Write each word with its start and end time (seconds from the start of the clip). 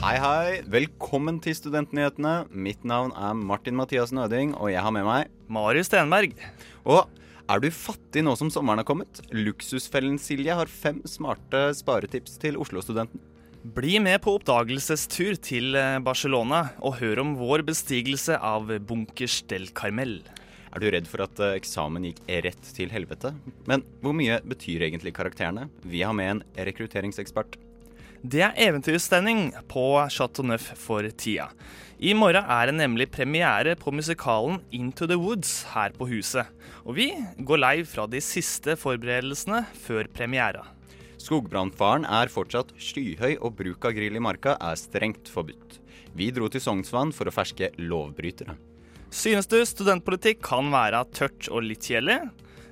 Hei, 0.00 0.14
hei. 0.16 0.60
Velkommen 0.72 1.36
til 1.44 1.52
Studentnyhetene. 1.52 2.46
Mitt 2.56 2.86
navn 2.88 3.10
er 3.12 3.34
Martin 3.36 3.76
Mathias 3.76 4.14
Nøding, 4.16 4.54
og 4.56 4.70
jeg 4.72 4.80
har 4.80 4.94
med 4.96 5.04
meg 5.04 5.28
Marius 5.52 5.90
Stenberg. 5.90 6.32
Og 6.88 7.04
er 7.44 7.60
du 7.60 7.68
fattig 7.68 8.22
nå 8.24 8.32
som 8.40 8.48
sommeren 8.48 8.80
har 8.80 8.88
kommet? 8.88 9.20
Luksusfellen 9.28 10.16
Silje 10.16 10.56
har 10.56 10.72
fem 10.72 11.02
smarte 11.04 11.66
sparetips 11.76 12.40
til 12.40 12.56
Oslo-studenten. 12.56 13.20
Bli 13.76 14.00
med 14.00 14.22
på 14.24 14.38
oppdagelsestur 14.38 15.36
til 15.44 15.76
eh, 15.76 16.00
Barcelona 16.00 16.70
og 16.80 16.96
hør 17.02 17.20
om 17.26 17.36
vår 17.36 17.68
bestigelse 17.68 18.40
av 18.40 18.72
Bunkers 18.88 19.42
del 19.52 19.68
Carmel. 19.76 20.22
Er 20.72 20.80
du 20.80 20.88
redd 20.96 21.12
for 21.12 21.28
at 21.28 21.44
eh, 21.44 21.58
eksamen 21.60 22.08
gikk 22.08 22.24
rett 22.48 22.72
til 22.72 22.88
helvete? 22.88 23.36
Men 23.68 23.84
hvor 24.00 24.16
mye 24.16 24.40
betyr 24.48 24.88
egentlig 24.88 25.12
karakterene? 25.20 25.68
Vi 25.84 26.00
har 26.00 26.16
med 26.16 26.38
en 26.38 26.46
rekrutteringsekspert. 26.70 27.60
Det 28.20 28.42
er 28.44 28.56
eventyrstemning 28.60 29.46
på 29.64 29.82
Chateau 30.12 30.44
Neuf 30.44 30.66
for 30.76 31.06
tida. 31.16 31.46
I 31.96 32.12
morgen 32.12 32.44
er 32.44 32.68
det 32.68 32.74
nemlig 32.76 33.06
premiere 33.08 33.72
på 33.80 33.94
musikalen 33.96 34.58
Into 34.76 35.06
the 35.08 35.16
Woods 35.16 35.62
her 35.72 35.94
på 35.96 36.04
huset. 36.10 36.44
Og 36.84 36.98
vi 36.98 37.06
går 37.40 37.62
live 37.62 37.86
fra 37.88 38.04
de 38.04 38.20
siste 38.20 38.74
forberedelsene 38.76 39.62
før 39.86 40.04
premiera. 40.12 40.66
Skogbrannfaren 41.16 42.04
er 42.04 42.28
fortsatt 42.28 42.74
skyhøy, 42.76 43.38
og 43.40 43.56
bruk 43.56 43.86
av 43.88 43.96
grill 43.96 44.18
i 44.18 44.20
marka 44.20 44.58
er 44.60 44.76
strengt 44.76 45.30
forbudt. 45.32 45.78
Vi 46.12 46.28
dro 46.28 46.50
til 46.52 46.60
Sognsvann 46.60 47.14
for 47.16 47.24
å 47.24 47.32
ferske 47.32 47.70
lovbrytere. 47.80 48.58
Synes 49.08 49.48
du 49.48 49.56
studentpolitikk 49.64 50.42
kan 50.44 50.68
være 50.72 51.06
tørt 51.16 51.48
og 51.48 51.64
litt 51.64 51.88
kjedelig? 51.88 52.20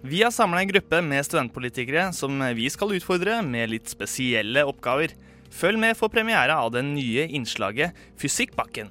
Vi 0.05 0.21
har 0.21 0.31
samla 0.31 0.61
en 0.61 0.71
gruppe 0.71 1.01
med 1.03 1.25
studentpolitikere 1.25 2.11
som 2.13 2.37
vi 2.55 2.69
skal 2.71 2.93
utfordre 3.01 3.41
med 3.43 3.73
litt 3.73 3.89
spesielle 3.91 4.69
oppgaver. 4.69 5.17
Følg 5.55 5.81
med 5.81 5.97
for 5.99 6.13
premiere 6.13 6.57
av 6.57 6.73
det 6.75 6.85
nye 6.87 7.27
innslaget 7.35 7.97
Fysikkbakken. 8.21 8.91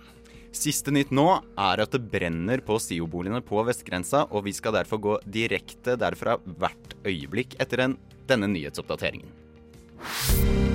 Siste 0.58 0.94
nytt 0.94 1.12
nå 1.14 1.28
er 1.60 1.84
at 1.84 1.94
det 1.94 2.02
brenner 2.10 2.64
på 2.66 2.80
SIO-boligene 2.82 3.44
på 3.46 3.62
vestgrensa, 3.68 4.26
og 4.32 4.48
vi 4.48 4.56
skal 4.58 4.80
derfor 4.80 5.04
gå 5.04 5.18
direkte 5.30 5.98
derfra 6.00 6.40
hvert 6.58 6.98
øyeblikk 7.06 7.60
etter 7.62 7.86
den, 7.86 8.00
denne 8.30 8.50
nyhetsoppdateringen. 8.56 10.66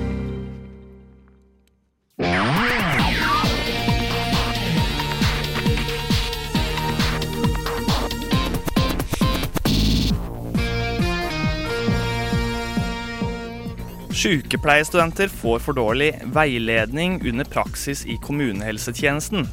Sykepleierstudenter 14.23 15.27
får 15.27 15.57
for 15.65 15.75
dårlig 15.75 16.13
veiledning 16.31 17.17
under 17.27 17.43
praksis 17.43 18.05
i 18.07 18.13
kommunehelsetjenesten. 18.23 19.49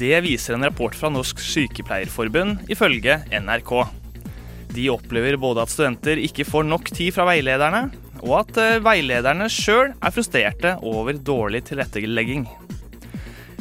Det 0.00 0.22
viser 0.24 0.56
en 0.56 0.64
rapport 0.64 0.96
fra 0.96 1.10
Norsk 1.12 1.42
Sykepleierforbund, 1.44 2.62
ifølge 2.72 3.18
NRK. 3.28 3.74
De 4.72 4.88
opplever 4.88 5.36
både 5.36 5.66
at 5.66 5.74
studenter 5.74 6.22
ikke 6.24 6.48
får 6.48 6.64
nok 6.64 6.88
tid 6.96 7.12
fra 7.12 7.28
veilederne, 7.28 7.90
og 8.24 8.38
at 8.40 8.62
eh, 8.62 8.80
veilederne 8.80 9.50
sjøl 9.52 9.92
er 9.92 10.16
frustrerte 10.16 10.78
over 10.80 11.20
dårlig 11.20 11.66
tilrettelegging. 11.68 12.48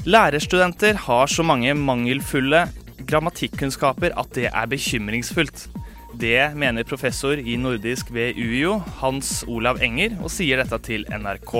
Lærerstudenter 0.08 1.04
har 1.10 1.36
så 1.36 1.44
mange 1.44 1.76
mangelfulle 1.76 2.70
grammatikkunnskaper 3.04 4.16
at 4.16 4.32
det 4.40 4.54
er 4.54 4.72
bekymringsfullt. 4.72 5.68
Det 6.16 6.56
mener 6.56 6.88
professor 6.88 7.36
i 7.36 7.58
nordisk 7.60 8.08
ved 8.16 8.38
UiO, 8.40 8.78
Hans 9.02 9.42
Olav 9.52 9.82
Enger, 9.84 10.14
og 10.24 10.32
sier 10.32 10.62
dette 10.62 10.80
til 10.86 11.04
NRK. 11.12 11.58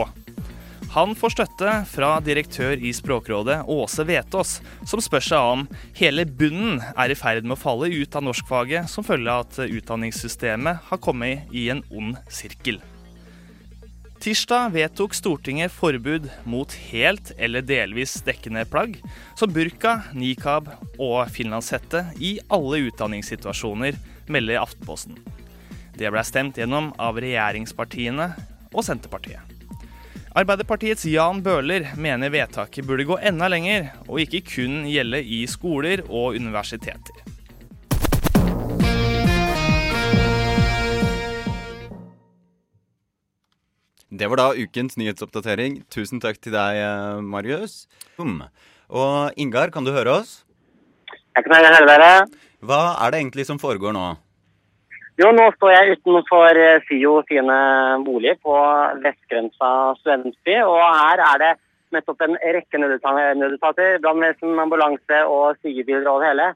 Han 0.96 1.12
får 1.20 1.34
støtte 1.34 1.74
fra 1.92 2.14
direktør 2.24 2.80
i 2.80 2.94
Språkrådet, 2.96 3.58
Åse 3.68 4.06
Vetås, 4.08 4.62
som 4.88 5.04
spør 5.04 5.28
seg 5.28 5.50
om 5.58 5.66
hele 6.00 6.24
bunnen 6.24 6.80
er 6.96 7.12
i 7.12 7.20
ferd 7.20 7.44
med 7.44 7.58
å 7.58 7.60
falle 7.60 7.92
ut 7.92 8.16
av 8.16 8.24
norskfaget 8.24 8.88
som 8.88 9.04
følge 9.04 9.34
av 9.34 9.44
at 9.44 9.60
utdanningssystemet 9.66 10.88
har 10.88 11.04
kommet 11.04 11.52
i 11.52 11.68
en 11.76 11.84
ond 11.92 12.16
sirkel. 12.32 12.80
Tirsdag 14.24 14.72
vedtok 14.72 15.14
Stortinget 15.20 15.76
forbud 15.76 16.32
mot 16.48 16.72
helt 16.88 17.36
eller 17.36 17.62
delvis 17.62 18.16
dekkende 18.24 18.64
plagg, 18.72 18.96
som 19.36 19.52
burka, 19.52 20.00
nikab 20.16 20.72
og 20.96 21.28
finlandshette 21.36 22.08
i 22.24 22.38
alle 22.48 22.86
utdanningssituasjoner, 22.88 24.00
melder 24.32 24.62
Aftenposten. 24.62 25.18
Det 25.96 26.12
ble 26.12 26.24
stemt 26.28 26.58
gjennom 26.60 26.92
av 27.00 27.20
regjeringspartiene 27.22 28.32
og 28.74 28.84
Senterpartiet. 28.84 29.56
Arbeiderpartiets 30.36 31.06
Jan 31.08 31.40
Bøhler 31.40 31.94
mener 31.96 32.34
vedtaket 32.34 32.84
burde 32.84 33.06
gå 33.08 33.16
enda 33.24 33.48
lenger, 33.48 33.94
og 34.10 34.20
ikke 34.20 34.42
kun 34.50 34.82
gjelde 34.84 35.22
i 35.24 35.46
skoler 35.48 36.04
og 36.10 36.36
universiteter. 36.36 37.24
Det 44.16 44.28
var 44.32 44.40
da 44.40 44.50
ukens 44.56 44.96
nyhetsoppdatering. 45.00 45.82
Tusen 45.92 46.20
takk 46.24 46.38
til 46.40 46.54
deg, 46.56 46.78
eh, 46.84 47.22
Marius. 47.24 47.88
Og 48.20 49.32
Ingar, 49.36 49.72
kan 49.72 49.84
du 49.84 49.92
høre 49.92 50.20
oss? 50.22 50.44
Jeg 51.36 51.44
kan 51.44 51.56
høre 51.56 51.88
dere. 51.88 52.28
Hva 52.66 52.96
er 53.06 53.14
det 53.14 53.22
egentlig 53.22 53.46
som 53.48 53.62
foregår 53.62 53.94
nå? 53.96 54.06
Jo, 55.16 55.30
nå 55.32 55.46
står 55.56 55.72
jeg 55.72 55.98
utenfor 56.00 56.58
eh, 56.60 56.82
SIO 56.90 57.22
sine 57.30 57.58
boliger 58.04 58.36
på 58.44 58.56
Vestgrensa 59.04 59.70
studentby. 60.02 60.58
Og 60.68 60.82
her 60.82 61.22
er 61.24 61.42
det 61.44 61.52
nettopp 61.96 62.26
en 62.26 62.36
rekke 62.36 62.82
nødeta- 62.82 63.36
nødetater, 63.40 64.00
brannvesen, 64.04 64.58
ambulanse 64.60 65.22
og 65.32 65.62
sykebiler 65.62 66.10
over 66.12 66.28
hele. 66.28 66.50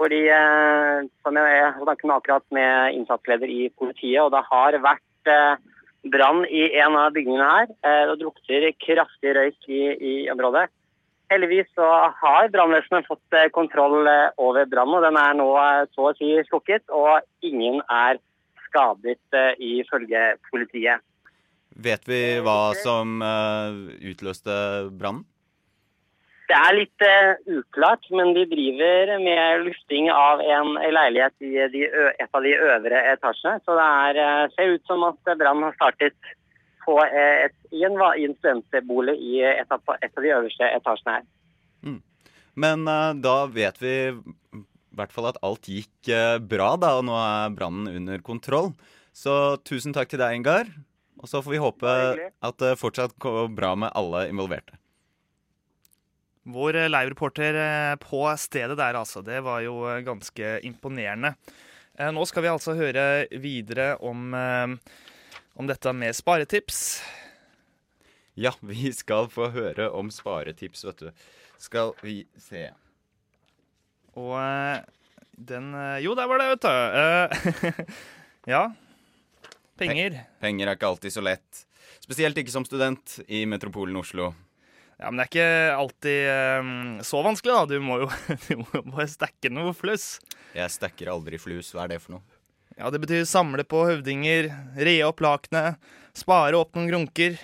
Fordi, 0.00 0.22
eh, 0.32 1.04
som 1.22 1.36
jeg 1.36 1.74
snakket 1.82 2.06
med 2.08 2.16
akkurat 2.16 2.46
med 2.56 2.94
innsatsleder 2.96 3.48
i 3.52 3.68
politiet, 3.76 4.22
og 4.22 4.32
det 4.32 4.46
har 4.48 4.80
vært 4.80 5.28
eh, 5.28 5.60
brann 6.08 6.46
i 6.48 6.70
en 6.80 6.96
av 6.96 7.12
bygningene 7.12 7.50
her. 7.52 7.66
Eh, 7.84 8.04
det 8.08 8.20
drukter 8.22 8.70
kraftig 8.80 9.34
røyk 9.36 9.68
i, 9.68 9.82
i 10.00 10.14
området. 10.32 10.70
Heldigvis 11.30 11.68
så 11.78 11.86
har 12.18 12.48
brannvesenet 12.50 13.06
fått 13.06 13.36
eh, 13.38 13.46
kontroll 13.54 14.02
eh, 14.10 14.32
over 14.42 14.66
brannen, 14.66 14.96
og 14.98 15.04
den 15.06 15.18
er 15.20 15.36
nå 15.38 15.46
eh, 15.62 15.84
så 15.94 16.08
å 16.10 16.16
si 16.18 16.32
slukket. 16.48 16.82
Og 16.90 17.22
ingen 17.46 17.78
er 17.86 18.18
skadet, 18.66 19.18
ifølge 19.58 20.20
politiet. 20.50 21.02
Vet 21.70 22.06
vi 22.06 22.20
hva 22.44 22.72
som 22.78 23.18
utløste 23.18 24.54
brannen? 24.94 25.24
Det 26.50 26.58
er 26.58 26.76
litt 26.76 27.04
uklart, 27.50 28.06
men 28.14 28.32
de 28.34 28.44
driver 28.50 29.12
med 29.22 29.64
lufting 29.66 30.06
av 30.10 30.42
en 30.42 30.72
leilighet 30.78 31.46
i 31.46 31.66
de, 31.74 31.84
et 32.18 32.30
av 32.30 32.46
de 32.46 32.54
øvre 32.54 33.02
etasjene. 33.12 33.62
Så 33.66 33.74
det 33.78 33.88
er, 34.06 34.54
ser 34.54 34.74
ut 34.76 34.90
som 34.90 35.06
at 35.06 35.34
brannen 35.34 35.66
har 35.66 35.78
startet 35.78 36.30
på 36.90 36.98
eh, 37.06 37.46
et, 37.46 37.56
i, 37.70 37.84
en, 37.86 37.94
i 38.18 38.26
en 38.26 38.36
studentbolig 38.40 39.14
i 39.22 39.38
et 39.46 39.70
av, 39.70 39.94
et 39.96 40.10
av 40.10 40.26
de 40.26 40.34
øverste 40.34 40.74
etasjene 40.74 41.20
her. 41.20 41.28
Men 42.60 42.82
uh, 42.90 43.14
da 43.14 43.46
vet 43.48 43.78
vi 43.80 43.94
i 44.10 44.62
hvert 44.98 45.12
fall 45.14 45.30
at 45.30 45.38
alt 45.46 45.68
gikk 45.70 46.10
uh, 46.10 46.36
bra, 46.42 46.74
da, 46.82 46.96
og 46.98 47.06
nå 47.06 47.14
er 47.16 47.54
brannen 47.54 47.86
under 48.02 48.20
kontroll. 48.26 48.72
Så 49.16 49.56
tusen 49.66 49.94
takk 49.94 50.10
til 50.10 50.20
deg, 50.20 50.34
Ingar. 50.40 50.68
Og 51.20 51.28
så 51.30 51.40
får 51.44 51.54
vi 51.54 51.62
håpe 51.62 51.94
at 52.26 52.60
det 52.62 52.78
fortsatt 52.80 53.16
går 53.20 53.50
bra 53.52 53.74
med 53.78 53.92
alle 53.96 54.26
involverte. 54.30 54.78
Vår 56.50 56.78
live-reporter 56.88 57.58
på 58.00 58.22
stedet 58.40 58.78
der, 58.80 58.96
altså. 58.96 59.20
Det 59.22 59.42
var 59.44 59.60
jo 59.60 59.82
ganske 60.06 60.54
imponerende. 60.66 61.34
Eh, 62.00 62.08
Nå 62.16 62.24
skal 62.28 62.46
vi 62.46 62.52
altså 62.52 62.72
høre 62.78 63.04
videre 63.42 63.92
om, 64.00 64.32
eh, 64.34 64.72
om 65.60 65.68
dette 65.68 65.92
med 65.92 66.16
sparetips. 66.16 67.02
Ja, 68.40 68.54
vi 68.64 68.88
skal 68.96 69.28
få 69.28 69.50
høre 69.52 69.90
om 69.92 70.08
sparetips, 70.12 70.86
vet 70.88 71.02
du. 71.02 71.10
Skal 71.60 71.92
vi 72.00 72.22
se. 72.40 72.70
Og 74.16 74.32
eh, 74.40 74.80
den 75.36 75.74
eh, 75.76 75.98
Jo, 76.00 76.14
der 76.16 76.30
var 76.30 76.40
det, 76.40 76.46
vet 76.54 76.64
du. 76.64 76.70
Eh, 77.02 77.82
ja. 78.54 78.62
Penger. 79.80 80.22
Penger 80.40 80.70
er 80.70 80.80
ikke 80.80 80.94
alltid 80.94 81.18
så 81.18 81.24
lett. 81.24 81.66
Spesielt 82.00 82.40
ikke 82.40 82.56
som 82.56 82.64
student 82.64 83.18
i 83.28 83.44
metropolen 83.48 84.00
Oslo. 84.00 84.32
Ja, 84.96 85.10
Men 85.10 85.20
det 85.20 85.26
er 85.26 85.30
ikke 85.30 85.76
alltid 85.76 86.20
um, 86.64 86.74
så 87.04 87.20
vanskelig, 87.24 87.52
da. 87.52 87.68
Du 87.68 87.84
må 87.84 88.00
jo, 88.06 88.10
du 88.48 88.64
må 88.64 88.84
bare 88.94 89.08
stekke 89.12 89.52
noe 89.52 89.76
fluss. 89.76 90.14
Jeg 90.56 90.72
stekker 90.72 91.12
aldri 91.12 91.40
flus. 91.40 91.74
Hva 91.76 91.84
er 91.84 91.98
det 91.98 92.04
for 92.04 92.16
noe? 92.16 92.39
Ja, 92.80 92.88
Det 92.90 93.02
betyr 93.02 93.26
samle 93.28 93.60
på 93.68 93.82
høvdinger, 93.84 94.46
re 94.80 94.92
opp 95.04 95.18
lakenet, 95.20 95.76
spare 96.16 96.56
opp 96.56 96.72
noen 96.78 96.88
grunker. 96.88 97.34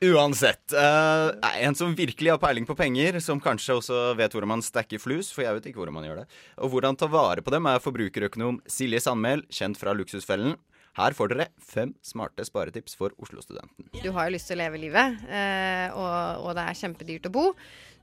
Uansett. 0.00 0.72
Uh, 0.72 1.34
en 1.60 1.76
som 1.76 1.92
virkelig 1.98 2.32
har 2.32 2.40
peiling 2.40 2.64
på 2.64 2.76
penger, 2.78 3.18
som 3.20 3.42
kanskje 3.42 3.76
også 3.76 3.98
vet 4.16 4.32
hvordan 4.32 4.54
man 4.54 4.64
stacker 4.64 5.02
flus, 5.02 5.28
for 5.34 5.44
jeg 5.44 5.58
vet 5.58 5.68
ikke 5.68 5.82
hvordan 5.82 5.98
man 5.98 6.06
gjør 6.08 6.22
det, 6.22 6.26
og 6.56 6.72
hvordan 6.72 6.96
ta 6.96 7.10
vare 7.12 7.44
på 7.44 7.52
dem, 7.52 7.68
er 7.68 7.84
forbrukerøkonom 7.84 8.62
Silje 8.64 9.02
Sandmæl, 9.04 9.44
kjent 9.52 9.76
fra 9.76 9.92
Luksusfellen. 9.92 10.56
Her 10.98 11.14
får 11.14 11.34
dere 11.34 11.50
fem 11.62 11.92
smarte 12.02 12.48
sparetips 12.48 12.96
for 12.98 13.12
Oslo-studenten. 13.22 13.90
Du 14.00 14.08
har 14.16 14.26
jo 14.26 14.34
lyst 14.34 14.48
til 14.48 14.56
å 14.56 14.62
leve 14.64 14.80
livet, 14.82 15.20
eh, 15.28 15.92
og, 15.92 16.46
og, 16.46 16.50
det 16.58 16.64
er 16.64 16.80
kjempedyrt 16.80 17.28
å 17.28 17.34
bo. 17.36 17.44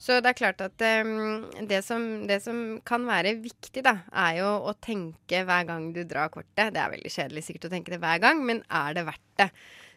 Så 0.01 0.19
det 0.19 0.33
er 0.33 0.37
klart 0.37 0.61
at 0.61 0.83
um, 1.05 1.45
det, 1.69 1.79
som, 1.85 2.03
det, 2.27 2.41
som, 2.43 2.59
kan 2.85 3.07
være 3.07 3.37
viktig, 3.43 3.83
da, 3.85 3.97
er 4.11 4.41
jo 4.41 4.51
å 4.67 4.75
tenke 4.83 5.45
hver 5.47 5.65
gang 5.69 5.89
du 5.95 6.03
drar 6.03 6.33
kortet. 6.33 6.73
Det 6.75 6.81
er 6.81 6.93
veldig 6.97 7.13
kjedelig 7.13 7.45
sikkert 7.47 7.69
å 7.69 7.73
tenke 7.77 7.95
det 7.95 8.03
hver 8.03 8.21
gang, 8.23 8.43
men 8.45 8.61
er 8.67 8.97
det 8.97 9.07
verdt 9.07 9.27
det? 9.41 9.49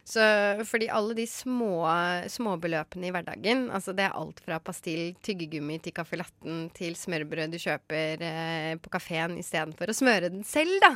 Så, 0.09 0.23
fordi 0.65 0.87
alle 0.89 1.13
de 1.19 1.27
små 1.29 1.83
småbeløpene 2.33 3.11
i 3.11 3.13
hverdagen, 3.13 3.67
altså 3.77 3.93
det 3.93 4.07
er 4.07 4.15
alt 4.17 4.39
fra 4.41 4.57
pastill, 4.65 5.11
tyggegummi 5.21 5.77
til 5.85 5.93
caffè 5.99 6.17
latten 6.17 6.63
til 6.77 6.97
smørbrød 6.97 7.53
du 7.53 7.59
kjøper 7.61 8.25
eh, 8.25 8.71
på 8.81 8.93
kafeen 8.95 9.37
istedenfor 9.37 9.93
å 9.93 9.99
smøre 9.99 10.31
den 10.33 10.47
selv, 10.49 10.81
da. 10.81 10.95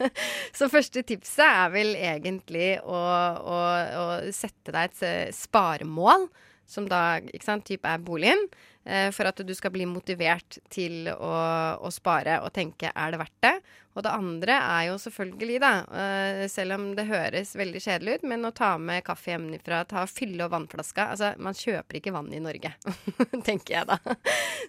så 0.58 0.66
første 0.72 1.04
tipset 1.06 1.44
er 1.46 1.70
vel 1.76 1.94
egentlig 1.94 2.72
å, 2.82 2.98
å, 2.98 3.62
å 4.02 4.06
sette 4.34 4.74
deg 4.74 4.90
et 4.90 5.06
eh, 5.06 5.24
sparemål 5.38 6.26
som 6.68 6.88
da 6.88 7.18
ikke 7.24 7.46
sant, 7.46 7.64
type 7.66 7.88
er 7.88 8.02
boligen, 8.04 8.42
eh, 8.84 9.08
for 9.16 9.30
at 9.30 9.40
du 9.40 9.54
skal 9.56 9.72
bli 9.72 9.86
motivert 9.88 10.60
til 10.72 11.08
å, 11.14 11.34
å, 11.80 11.90
spare 11.92 12.38
og 12.44 12.52
tenke 12.56 12.92
er 12.92 13.14
det 13.14 13.20
verdt 13.22 13.38
det. 13.46 13.54
Og 13.96 14.04
det 14.04 14.12
andre 14.14 14.54
er 14.62 14.82
jo 14.90 14.98
selvfølgelig, 15.00 15.56
da, 15.64 15.70
eh, 15.90 16.42
selv 16.52 16.76
om 16.76 16.84
det 16.94 17.08
høres 17.08 17.54
veldig 17.58 17.80
kjedelig 17.82 18.18
ut, 18.18 18.26
men 18.30 18.46
å 18.46 18.52
ta 18.54 18.74
med 18.78 19.02
kaffe 19.06 19.32
hjemmefra, 19.32 19.80
ta 19.88 20.04
fylle 20.06 20.44
opp 20.44 20.52
vannflaska. 20.54 21.08
Altså, 21.16 21.32
man 21.42 21.56
kjøper 21.56 21.98
ikke 21.98 22.12
vann 22.14 22.28
i 22.36 22.42
Norge, 22.44 22.74
tenker 23.48 23.80
jeg 23.80 23.88
da. 23.88 23.98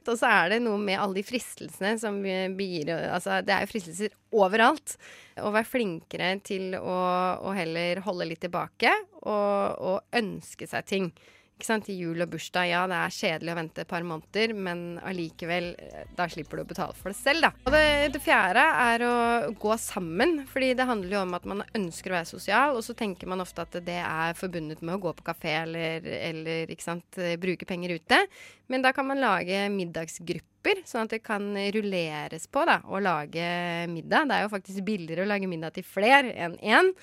Så, 0.08 0.16
så 0.16 0.32
er 0.32 0.56
det 0.56 0.64
noe 0.64 0.80
med 0.82 0.98
alle 0.98 1.20
de 1.20 1.28
fristelsene 1.28 1.98
som 2.02 2.22
begir 2.24 2.90
Altså, 2.96 3.42
det 3.46 3.54
er 3.54 3.66
jo 3.66 3.74
fristelser 3.74 4.16
overalt. 4.40 4.96
Å 5.40 5.52
være 5.52 5.68
flinkere 5.68 6.32
til 6.48 6.74
å, 6.80 6.96
å 7.44 7.52
heller 7.56 8.02
holde 8.08 8.32
litt 8.32 8.42
tilbake 8.48 8.92
og, 9.20 9.84
og 9.84 10.16
ønske 10.16 10.68
seg 10.70 10.88
ting. 10.90 11.12
Sant, 11.60 11.84
Til 11.90 11.98
jul 12.00 12.24
og 12.24 12.30
bursdag, 12.32 12.70
ja, 12.72 12.86
det 12.88 12.96
er 12.96 13.14
kjedelig 13.14 13.52
å 13.52 13.58
vente 13.58 13.84
et 13.84 13.90
par 13.90 14.06
måneder, 14.08 14.54
men 14.56 14.84
allikevel, 15.04 15.74
eh, 15.76 16.06
da 16.16 16.28
slipper 16.32 16.60
du 16.60 16.64
å 16.64 16.70
betale 16.70 16.96
for 16.96 17.12
det 17.12 17.20
selv, 17.20 17.44
da. 17.44 17.52
Og 17.66 17.74
det, 17.76 17.84
det, 18.16 18.22
fjerde 18.24 18.64
er 18.86 19.04
å 19.04 19.16
gå 19.60 19.76
sammen, 19.82 20.46
fordi 20.48 20.72
det 20.80 20.88
handler 20.88 21.18
jo 21.18 21.24
om 21.26 21.36
at 21.36 21.48
man 21.52 21.66
ønsker 21.76 22.14
å 22.14 22.18
være 22.20 22.32
sosial, 22.32 22.78
og 22.80 22.86
så 22.86 22.96
tenker 22.98 23.28
man 23.32 23.44
ofte 23.44 23.66
at 23.66 23.76
det 23.86 24.00
er 24.00 24.40
forbundet 24.40 24.84
med 24.84 24.96
å 24.96 25.04
gå 25.04 25.16
på 25.18 25.28
kafé 25.32 25.58
eller, 25.66 26.08
eller 26.30 26.76
sant, 26.80 27.20
bruke 27.44 27.68
penger 27.68 27.98
ute. 28.00 28.24
Men 28.72 28.86
da 28.86 28.94
kan 28.96 29.08
man 29.10 29.20
lage 29.20 29.66
middagsgrupper, 29.74 30.48
sånn 30.88 31.08
at 31.08 31.14
det 31.16 31.22
kan 31.24 31.52
rulleres 31.74 32.48
på 32.52 32.66
da, 32.68 32.80
og 32.88 33.04
lage 33.06 33.48
middag. 33.92 34.28
Det 34.30 34.38
er 34.38 34.46
jo 34.46 34.52
faktisk 34.54 34.86
billigere 34.88 35.26
å 35.26 35.30
lage 35.30 35.50
middag 35.50 35.76
til 35.78 35.86
flere 35.88 36.34
enn 36.36 36.58
én. 36.60 36.94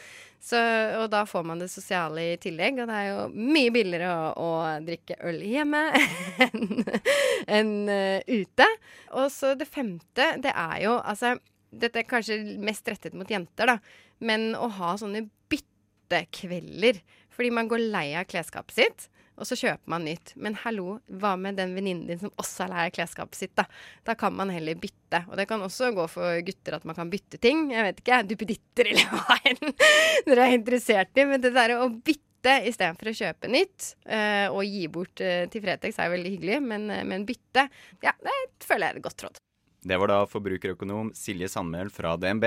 Så, 0.47 0.61
og 1.01 1.09
da 1.11 1.25
får 1.27 1.47
man 1.49 1.59
det 1.59 1.71
sosiale 1.73 2.23
i 2.35 2.39
tillegg, 2.39 2.79
og 2.79 2.91
det 2.91 2.97
er 3.01 3.09
jo 3.09 3.23
mye 3.35 3.73
billigere 3.75 4.11
å, 4.13 4.29
å 4.39 4.51
drikke 4.85 5.17
øl 5.27 5.41
hjemme 5.43 5.83
enn 6.47 6.85
en, 7.57 7.73
uh, 7.91 8.21
ute. 8.29 8.69
Og 9.17 9.31
så 9.35 9.57
det 9.59 9.67
femte, 9.71 10.35
det 10.43 10.53
er 10.53 10.81
jo 10.87 10.97
altså 11.01 11.37
Dette 11.77 11.99
er 12.01 12.07
kanskje 12.09 12.39
mest 12.63 12.87
rettet 12.89 13.13
mot 13.19 13.29
jenter, 13.29 13.69
da, 13.69 13.75
men 14.25 14.55
å 14.57 14.69
ha 14.79 14.95
sånne 14.97 15.27
byttekvelder. 15.51 17.03
Fordi 17.35 17.51
man 17.53 17.69
går 17.69 17.83
lei 17.91 18.07
av 18.17 18.25
klesskapet 18.31 18.79
sitt 18.79 19.09
og 19.37 19.49
så 19.49 19.57
kjøper 19.59 19.93
man 19.93 20.07
nytt. 20.09 20.33
Men 20.41 20.57
hallo, 20.63 20.99
hva 21.21 21.35
med 21.41 21.59
den 21.61 21.75
venninnen 21.77 22.09
din 22.09 22.21
som 22.21 22.33
også 22.41 22.65
er 22.65 22.73
lei 22.73 22.85
av 22.89 22.95
klesskapet 22.97 23.39
sitt, 23.39 23.55
da? 23.59 23.67
Da 24.07 24.17
kan 24.19 24.35
man 24.37 24.53
heller 24.53 24.79
bytte. 24.81 25.23
Og 25.29 25.37
det 25.39 25.49
kan 25.51 25.63
også 25.65 25.93
gå 25.97 26.07
for 26.11 26.41
gutter 26.47 26.79
at 26.79 26.87
man 26.89 26.97
kan 26.99 27.11
bytte 27.13 27.41
ting. 27.43 27.69
Jeg 27.75 27.85
vet 27.89 28.01
ikke, 28.03 28.23
duppeditter 28.31 28.93
eller 28.93 29.13
hva 29.13 29.37
enn 29.51 29.75
dere 30.29 30.49
er 30.49 30.57
interessert 30.57 31.21
i. 31.21 31.27
Men 31.29 31.45
det 31.45 31.53
derre 31.57 31.83
å 31.85 31.91
bytte 31.93 32.57
istedenfor 32.71 33.11
å 33.11 33.17
kjøpe 33.19 33.51
nytt 33.51 33.91
uh, 34.07 34.55
og 34.55 34.63
gi 34.65 34.85
bort 34.93 35.21
uh, 35.25 35.45
til 35.51 35.65
Fretex 35.65 35.99
er 35.99 36.13
veldig 36.13 36.31
hyggelig, 36.37 36.61
men, 36.63 36.85
uh, 36.93 37.03
men 37.09 37.25
bytte, 37.27 37.67
ja, 38.05 38.13
det 38.23 38.37
føler 38.63 38.87
jeg 38.87 38.95
er 38.95 39.01
et 39.01 39.07
godt 39.09 39.25
råd. 39.27 39.41
Det 39.87 39.99
var 39.99 40.11
da 40.11 40.21
forbrukerøkonom 40.31 41.11
Silje 41.15 41.49
Sandmæl 41.51 41.91
fra 41.95 42.15
DNB. 42.19 42.47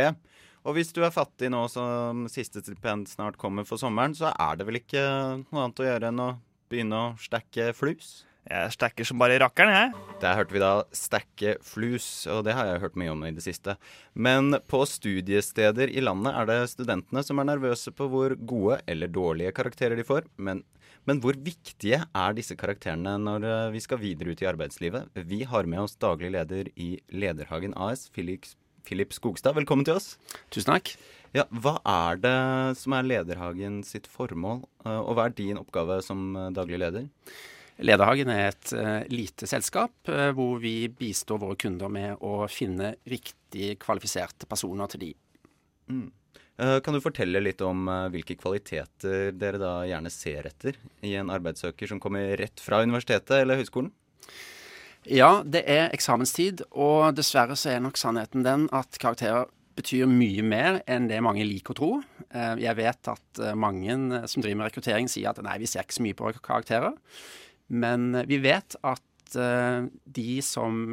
Og 0.67 0.75
hvis 0.75 0.91
du 0.95 1.01
er 1.05 1.13
fattig 1.15 1.49
nå 1.51 1.61
som 1.71 2.25
siste 2.31 2.63
stipend 2.63 3.07
snart 3.11 3.37
kommer 3.39 3.67
for 3.67 3.79
sommeren, 3.79 4.15
så 4.15 4.31
er 4.33 4.59
det 4.59 4.67
vel 4.67 4.79
ikke 4.81 5.03
noe 5.45 5.65
annet 5.65 5.83
å 5.83 5.87
gjøre 5.87 6.11
enn 6.11 6.23
å 6.23 6.29
begynne 6.69 6.97
å 6.97 7.13
stekke 7.21 7.71
flus? 7.77 8.19
Jeg 8.49 8.73
stacker 8.73 9.05
som 9.05 9.19
bare 9.21 9.37
rakkeren, 9.43 9.69
jeg. 9.75 9.89
Der 10.23 10.37
hørte 10.39 10.55
vi 10.55 10.61
da 10.63 10.71
stekke 10.95 11.51
flus, 11.61 12.07
og 12.31 12.45
det 12.47 12.55
har 12.57 12.65
jeg 12.65 12.81
hørt 12.81 12.95
mye 12.97 13.11
om 13.13 13.21
i 13.27 13.33
det 13.35 13.43
siste. 13.45 13.75
Men 14.17 14.55
på 14.71 14.79
studiesteder 14.89 15.91
i 15.91 16.01
landet 16.01 16.33
er 16.33 16.49
det 16.49 16.71
studentene 16.71 17.21
som 17.25 17.41
er 17.41 17.49
nervøse 17.51 17.93
på 17.93 18.07
hvor 18.09 18.33
gode 18.49 18.79
eller 18.89 19.11
dårlige 19.13 19.53
karakterer 19.59 19.99
de 19.99 20.07
får. 20.07 20.25
Men, 20.41 20.63
men 21.05 21.21
hvor 21.21 21.37
viktige 21.37 22.01
er 22.07 22.37
disse 22.37 22.57
karakterene 22.57 23.19
når 23.21 23.45
eh, 23.45 23.67
vi 23.75 23.83
skal 23.85 24.01
videre 24.01 24.33
ut 24.33 24.41
i 24.41 24.49
arbeidslivet? 24.49 25.13
Vi 25.29 25.43
har 25.51 25.69
med 25.69 25.85
oss 25.85 25.99
daglig 26.01 26.33
leder 26.33 26.73
i 26.73 26.95
Lederhagen 27.13 27.77
AS, 27.77 28.07
Philip 28.15 29.13
Skogstad. 29.13 29.59
Velkommen 29.59 29.85
til 29.85 29.99
oss. 29.99 30.15
Tusen 30.49 30.73
takk. 30.73 30.95
Ja, 31.35 31.45
Hva 31.53 31.77
er 31.85 32.19
det 32.23 32.37
som 32.79 32.95
er 32.97 33.05
Lederhagen 33.05 33.81
sitt 33.85 34.09
formål, 34.09 34.63
eh, 34.85 34.97
og 34.97 35.13
hva 35.17 35.27
er 35.29 35.35
din 35.37 35.59
oppgave 35.61 35.99
som 36.05 36.33
eh, 36.33 36.51
daglig 36.55 36.79
leder? 36.81 37.09
Lederhagen 37.79 38.31
er 38.33 38.49
et 38.49 38.71
uh, 38.75 39.05
lite 39.07 39.47
selskap 39.47 40.09
uh, 40.11 40.33
hvor 40.35 40.57
vi 40.59 40.89
bistår 40.91 41.39
våre 41.39 41.55
kunder 41.55 41.87
med 41.87 42.19
å 42.19 42.43
finne 42.51 42.97
riktig 43.07 43.77
kvalifiserte 43.79 44.49
personer 44.51 44.89
til 44.91 45.05
de. 45.05 45.11
Mm. 45.87 46.09
Uh, 46.59 46.79
kan 46.83 46.97
du 46.97 46.99
fortelle 46.99 47.39
litt 47.39 47.63
om 47.63 47.87
hvilke 48.11 48.35
kvaliteter 48.35 49.31
dere 49.31 49.61
da 49.61 49.71
gjerne 49.87 50.11
ser 50.11 50.49
etter 50.49 50.75
i 51.07 51.13
en 51.21 51.31
arbeidssøker 51.31 51.87
som 51.87 52.03
kommer 52.03 52.35
rett 52.41 52.59
fra 52.59 52.81
universitetet 52.83 53.37
eller 53.45 53.61
høyskolen? 53.61 53.93
Ja, 55.07 55.39
det 55.47 55.63
er 55.71 55.93
eksamenstid, 55.95 56.65
og 56.75 57.15
dessverre 57.15 57.55
så 57.55 57.71
er 57.71 57.85
nok 57.85 57.95
sannheten 57.97 58.43
den 58.43 58.67
at 58.75 58.99
karakterer 58.99 59.47
betyr 59.79 60.09
mye 60.11 60.43
mer 60.45 60.81
enn 60.89 61.07
det 61.09 61.19
mange 61.23 61.45
liker 61.47 61.75
å 61.75 61.79
tro. 61.79 61.91
Eh, 62.29 62.55
jeg 62.65 62.77
vet 62.79 63.11
at 63.11 63.41
eh, 63.43 63.57
mange 63.57 63.95
eh, 63.95 64.25
som 64.29 64.43
driver 64.43 64.61
med 64.61 64.69
rekruttering 64.69 65.09
sier 65.11 65.31
at 65.31 65.41
nei, 65.45 65.59
vi 65.61 65.69
ser 65.69 65.85
ikke 65.85 65.99
så 65.99 66.05
mye 66.05 66.17
på 66.19 66.33
karakterer. 66.45 66.97
Men 67.69 68.11
vi 68.29 68.41
vet 68.41 68.79
at 68.81 69.05
de 69.29 70.39
som 70.41 70.87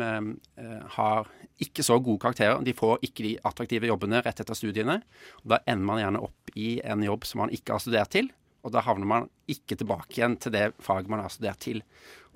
har 0.92 1.28
ikke 1.64 1.80
så 1.80 1.94
gode 2.04 2.20
karakterer, 2.20 2.58
de 2.60 2.74
får 2.76 2.98
ikke 3.06 3.24
de 3.24 3.30
attraktive 3.48 3.88
jobbene 3.88 4.20
rett 4.20 4.42
etter 4.42 4.58
studiene. 4.58 4.98
Og 5.40 5.54
da 5.54 5.62
ender 5.64 5.88
man 5.88 6.02
gjerne 6.02 6.20
opp 6.26 6.52
i 6.52 6.74
en 6.84 7.00
jobb 7.06 7.24
som 7.24 7.40
man 7.40 7.54
ikke 7.56 7.72
har 7.72 7.80
studert 7.80 8.12
til. 8.12 8.28
Og 8.66 8.72
da 8.74 8.82
havner 8.82 9.06
man 9.06 9.28
ikke 9.50 9.78
tilbake 9.78 10.18
igjen 10.18 10.34
til 10.42 10.50
det 10.56 10.72
faget 10.82 11.10
man 11.10 11.22
har 11.22 11.30
studert 11.30 11.62
til. 11.62 11.84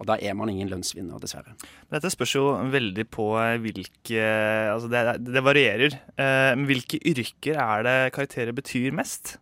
Og 0.00 0.06
da 0.08 0.14
er 0.22 0.36
man 0.38 0.48
ingen 0.48 0.70
lønnsvinner, 0.70 1.18
dessverre. 1.20 1.56
Dette 1.90 2.12
spørs 2.12 2.36
jo 2.36 2.44
veldig 2.72 3.04
på 3.12 3.26
eh, 3.36 3.58
hvilke 3.60 4.22
Altså 4.70 4.88
det, 4.88 5.02
det 5.26 5.42
varierer. 5.44 5.98
Eh, 6.14 6.52
men 6.54 6.68
hvilke 6.70 7.02
yrker 7.02 7.58
er 7.60 7.84
det 7.84 7.96
karakterer 8.16 8.56
betyr 8.56 8.94
mest? 8.96 9.34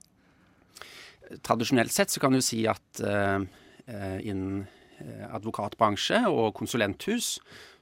Tradisjonelt 1.45 1.93
sett 1.93 2.11
så 2.11 2.25
kan 2.25 2.33
du 2.33 2.41
si 2.41 2.63
at 2.71 3.03
uh, 3.05 3.43
innen 4.25 4.63
advokatbransje 5.29 6.23
og 6.33 6.55
konsulenthus 6.57 7.35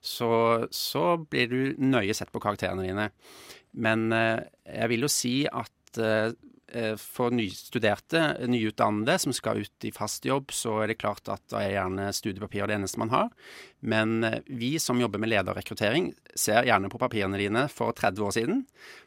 så, 0.02 0.30
så, 0.74 1.04
blir 1.30 1.46
du 1.52 1.60
nøye 1.78 2.16
sett 2.18 2.32
på 2.34 2.42
karakterene 2.42 2.82
dine. 2.82 3.06
Men 3.78 4.10
uh, 4.10 4.42
jeg 4.66 4.90
vil 4.90 5.06
jo 5.06 5.12
si 5.14 5.36
at 5.46 6.02
uh, 6.02 6.34
Eh, 6.34 6.45
for 7.00 7.34
nystuderte, 7.34 8.20
nyutdannede 8.48 9.16
som 9.22 9.34
skal 9.36 9.62
ut 9.64 9.86
i 9.86 9.92
fast 9.94 10.26
jobb, 10.28 10.52
så 10.54 10.82
er 10.82 10.92
det 10.92 10.98
klart 11.00 11.28
at 11.32 11.42
da 11.52 11.62
er 11.62 11.76
gjerne 11.76 12.08
studiepapir 12.14 12.68
det 12.68 12.76
eneste 12.78 13.00
man 13.02 13.12
har. 13.14 13.32
Men 13.80 14.24
eh, 14.26 14.40
vi 14.46 14.76
som 14.82 15.00
jobber 15.00 15.22
med 15.22 15.32
lederrekruttering, 15.32 16.12
ser 16.36 16.68
gjerne 16.68 16.90
på 16.92 17.00
papirene 17.00 17.40
dine 17.40 17.66
for 17.72 17.96
30 17.96 18.28
år 18.28 18.36
siden. 18.36 18.64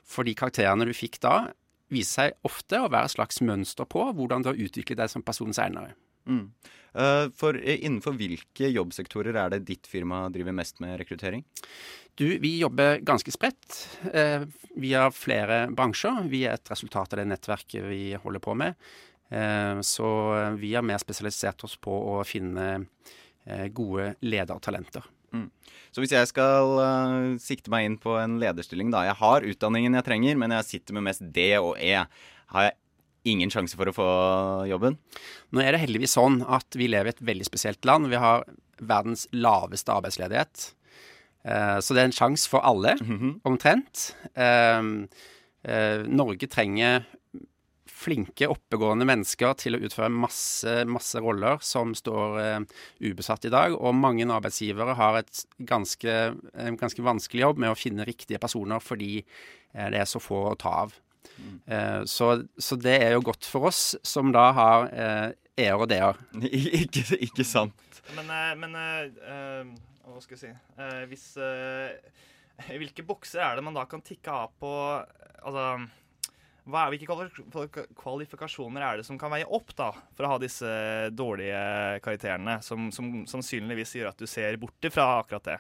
For 0.07 0.27
de 0.27 0.35
karakterene 0.37 0.87
du 0.87 0.93
fikk 0.97 1.21
da, 1.23 1.51
viser 1.89 2.29
seg 2.29 2.49
ofte 2.49 2.81
å 2.81 2.91
være 2.91 3.09
et 3.09 3.17
slags 3.17 3.41
mønster 3.41 3.87
på 3.89 4.03
hvordan 4.13 4.45
du 4.45 4.51
har 4.51 4.61
utviklet 4.61 5.01
deg 5.01 5.11
som 5.11 5.25
person 5.25 5.55
senere. 5.55 5.95
Mm. 6.27 6.51
Uh, 6.89 7.29
for 7.37 7.55
Innenfor 7.55 8.15
hvilke 8.17 8.71
jobbsektorer 8.73 9.37
er 9.37 9.53
det 9.53 9.65
ditt 9.67 9.87
firma 9.87 10.25
driver 10.33 10.55
mest 10.57 10.81
med 10.83 10.97
rekruttering? 10.99 11.45
Du, 12.19 12.25
vi 12.41 12.57
jobber 12.59 12.97
ganske 13.07 13.31
spredt. 13.31 13.75
Eh, 14.13 14.41
vi 14.75 14.89
har 14.93 15.13
flere 15.15 15.69
bransjer. 15.71 16.25
Vi 16.27 16.41
er 16.43 16.57
et 16.57 16.71
resultat 16.71 17.13
av 17.15 17.21
det 17.21 17.29
nettverket 17.29 17.85
vi 17.87 18.01
holder 18.19 18.43
på 18.43 18.57
med. 18.59 18.75
Eh, 19.31 19.79
så 19.87 20.09
vi 20.59 20.73
har 20.75 20.83
mer 20.83 20.99
spesialisert 20.99 21.63
oss 21.63 21.77
på 21.79 21.93
å 21.93 22.17
finne 22.27 22.65
eh, 23.45 23.69
gode 23.71 24.17
ledertalenter. 24.19 25.07
Så 25.93 26.03
hvis 26.03 26.13
jeg 26.13 26.27
skal 26.29 26.71
uh, 26.81 27.37
sikte 27.41 27.69
meg 27.73 27.85
inn 27.85 27.97
på 28.01 28.15
en 28.17 28.39
lederstilling, 28.41 28.89
da 28.93 29.03
Jeg 29.05 29.17
har 29.19 29.45
utdanningen 29.45 29.97
jeg 29.97 30.07
trenger, 30.07 30.37
men 30.41 30.53
jeg 30.57 30.67
sitter 30.67 30.97
med 30.97 31.05
mest 31.05 31.21
D 31.21 31.51
og 31.59 31.75
E. 31.77 31.93
Har 32.53 32.65
jeg 32.65 32.77
ingen 33.31 33.53
sjanse 33.53 33.77
for 33.79 33.89
å 33.89 33.95
få 33.95 34.09
jobben? 34.69 34.97
Nå 35.53 35.63
er 35.63 35.75
det 35.75 35.83
heldigvis 35.83 36.17
sånn 36.17 36.41
at 36.47 36.77
vi 36.79 36.89
lever 36.91 37.11
i 37.11 37.15
et 37.15 37.23
veldig 37.31 37.47
spesielt 37.47 37.85
land. 37.87 38.09
Vi 38.11 38.19
har 38.19 38.47
verdens 38.79 39.27
laveste 39.35 39.93
arbeidsledighet. 39.95 40.71
Eh, 41.47 41.77
så 41.79 41.95
det 41.95 42.03
er 42.03 42.09
en 42.09 42.15
sjanse 42.15 42.49
for 42.51 42.65
alle, 42.67 42.95
omtrent. 43.47 44.11
Eh, 44.33 44.81
eh, 45.63 46.03
Norge 46.07 46.49
trenger 46.51 47.07
flinke, 47.99 48.47
oppegående 48.47 49.03
mennesker 49.07 49.57
til 49.59 49.75
å 49.75 49.81
utføre 49.83 50.11
masse, 50.13 50.71
masse 50.87 51.19
roller 51.19 51.59
som 51.65 51.91
står 51.97 52.63
ubesatt 53.03 53.49
i 53.49 53.51
dag. 53.51 53.75
Og 53.75 53.97
mange 53.97 54.23
arbeidsgivere 54.23 54.95
har 54.95 55.17
et 55.19 55.41
ganske, 55.67 56.13
ganske 56.79 57.03
vanskelig 57.03 57.43
jobb 57.43 57.59
med 57.59 57.73
å 57.73 57.75
finne 57.75 58.07
riktige 58.07 58.39
personer 58.39 58.79
fordi 58.79 59.17
det 59.73 59.99
er 59.99 60.07
så 60.07 60.23
få 60.23 60.45
å 60.47 60.55
ta 60.55 60.77
av. 60.85 60.95
Eh, 61.69 62.01
så, 62.09 62.31
så 62.57 62.77
det 62.79 62.95
er 63.03 63.13
jo 63.15 63.25
godt 63.29 63.45
for 63.47 63.69
oss 63.69 63.93
som 64.05 64.33
da 64.35 64.49
har 64.57 64.89
eh, 64.89 65.27
e-er 65.59 65.77
og 65.77 65.89
d-er. 65.91 66.19
ikke, 66.83 67.05
ikke 67.19 67.45
sant? 67.47 67.89
Men, 68.17 68.31
eh, 68.33 68.55
men 68.57 68.75
uh, 68.75 69.05
eh, 69.05 69.71
Hva 70.09 70.23
skal 70.23 70.37
jeg 70.37 70.41
si 70.41 70.51
uh, 70.81 71.03
Hvis 71.09 71.25
uh, 71.37 71.93
Hvilke 72.69 73.05
bokser 73.07 73.43
er 73.45 73.59
det 73.59 73.65
man 73.65 73.77
da 73.77 73.85
kan 73.89 74.03
tikke 74.05 74.33
av 74.33 74.53
på 74.59 74.71
Altså 75.39 75.71
hva 76.69 76.83
er, 76.85 76.93
Hvilke 76.93 77.85
kvalifikasjoner 77.97 78.83
er 78.85 78.99
det 78.99 79.05
som 79.07 79.17
kan 79.17 79.31
veie 79.33 79.47
opp 79.47 79.71
da 79.77 79.87
for 80.13 80.27
å 80.27 80.33
ha 80.35 80.41
disse 80.41 80.69
dårlige 81.17 81.61
karakterene, 82.05 82.59
som, 82.61 82.91
som 82.93 83.23
sannsynligvis 83.25 83.95
gjør 83.97 84.11
at 84.11 84.21
du 84.21 84.27
ser 84.29 84.59
bort 84.61 84.89
fra 84.93 85.07
akkurat 85.15 85.47
det? 85.47 85.55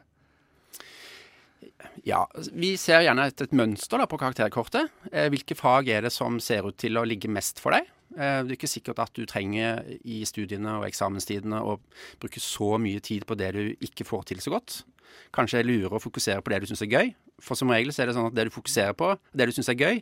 Ja, 2.07 2.23
vi 2.55 2.73
ser 2.79 3.03
gjerne 3.03 3.27
etter 3.29 3.49
et 3.49 3.55
mønster 3.57 3.99
da, 4.01 4.07
på 4.09 4.19
karakterkortet. 4.19 4.91
Eh, 5.11 5.27
hvilke 5.33 5.57
fag 5.57 5.89
er 5.91 6.05
det 6.07 6.13
som 6.15 6.39
ser 6.43 6.67
ut 6.69 6.77
til 6.79 6.99
å 6.99 7.05
ligge 7.07 7.31
mest 7.31 7.59
for 7.63 7.75
deg? 7.75 7.89
Eh, 8.15 8.39
det 8.45 8.53
er 8.53 8.57
ikke 8.57 8.71
sikkert 8.71 9.01
at 9.03 9.13
du 9.17 9.25
trenger 9.29 9.83
i 10.01 10.21
studiene 10.27 10.79
og 10.79 10.87
eksamenstidene 10.87 11.59
å 11.61 11.77
bruke 12.21 12.41
så 12.43 12.77
mye 12.81 13.03
tid 13.03 13.27
på 13.29 13.37
det 13.39 13.51
du 13.57 13.63
ikke 13.85 14.07
får 14.07 14.29
til 14.31 14.43
så 14.43 14.55
godt. 14.55 14.81
Kanskje 15.35 15.61
er 15.61 15.67
lurere 15.67 15.99
å 15.99 16.03
fokusere 16.03 16.43
på 16.45 16.53
det 16.53 16.61
du 16.63 16.69
syns 16.69 16.85
er 16.85 16.93
gøy. 16.93 17.13
For 17.43 17.59
som 17.59 17.71
regel 17.71 17.93
så 17.93 18.03
er 18.03 18.09
det 18.09 18.17
sånn 18.17 18.29
at 18.29 18.35
det 18.37 18.49
du 18.49 18.53
fokuserer 18.53 18.95
på, 18.97 19.13
det 19.33 19.47
du 19.49 19.55
syns 19.55 19.71
er 19.71 19.79
gøy, 19.79 20.01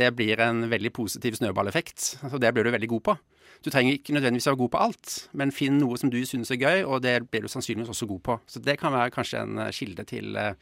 det 0.00 0.12
blir 0.16 0.40
en 0.44 0.64
veldig 0.70 0.92
positiv 0.96 1.34
snøballeffekt. 1.40 1.98
Så 2.30 2.38
det 2.40 2.54
blir 2.54 2.64
du 2.68 2.70
veldig 2.74 2.88
god 2.96 3.04
på. 3.10 3.16
Du 3.60 3.68
trenger 3.68 3.92
ikke 3.98 4.14
nødvendigvis 4.16 4.46
å 4.48 4.54
være 4.54 4.60
god 4.62 4.70
på 4.72 4.80
alt, 4.80 5.14
men 5.36 5.50
finn 5.52 5.74
noe 5.82 5.98
som 6.00 6.08
du 6.08 6.16
synes 6.24 6.48
er 6.54 6.56
gøy, 6.62 6.78
og 6.88 7.02
det 7.04 7.16
blir 7.28 7.42
du 7.44 7.48
sannsynligvis 7.52 7.90
også 7.92 8.06
god 8.08 8.22
på. 8.24 8.36
Så 8.48 8.62
det 8.64 8.78
kan 8.80 8.94
være 8.94 9.12
kanskje 9.12 9.42
en 9.42 9.58
eh, 9.60 9.68
kilde 9.76 10.06
til 10.08 10.38
eh, 10.40 10.54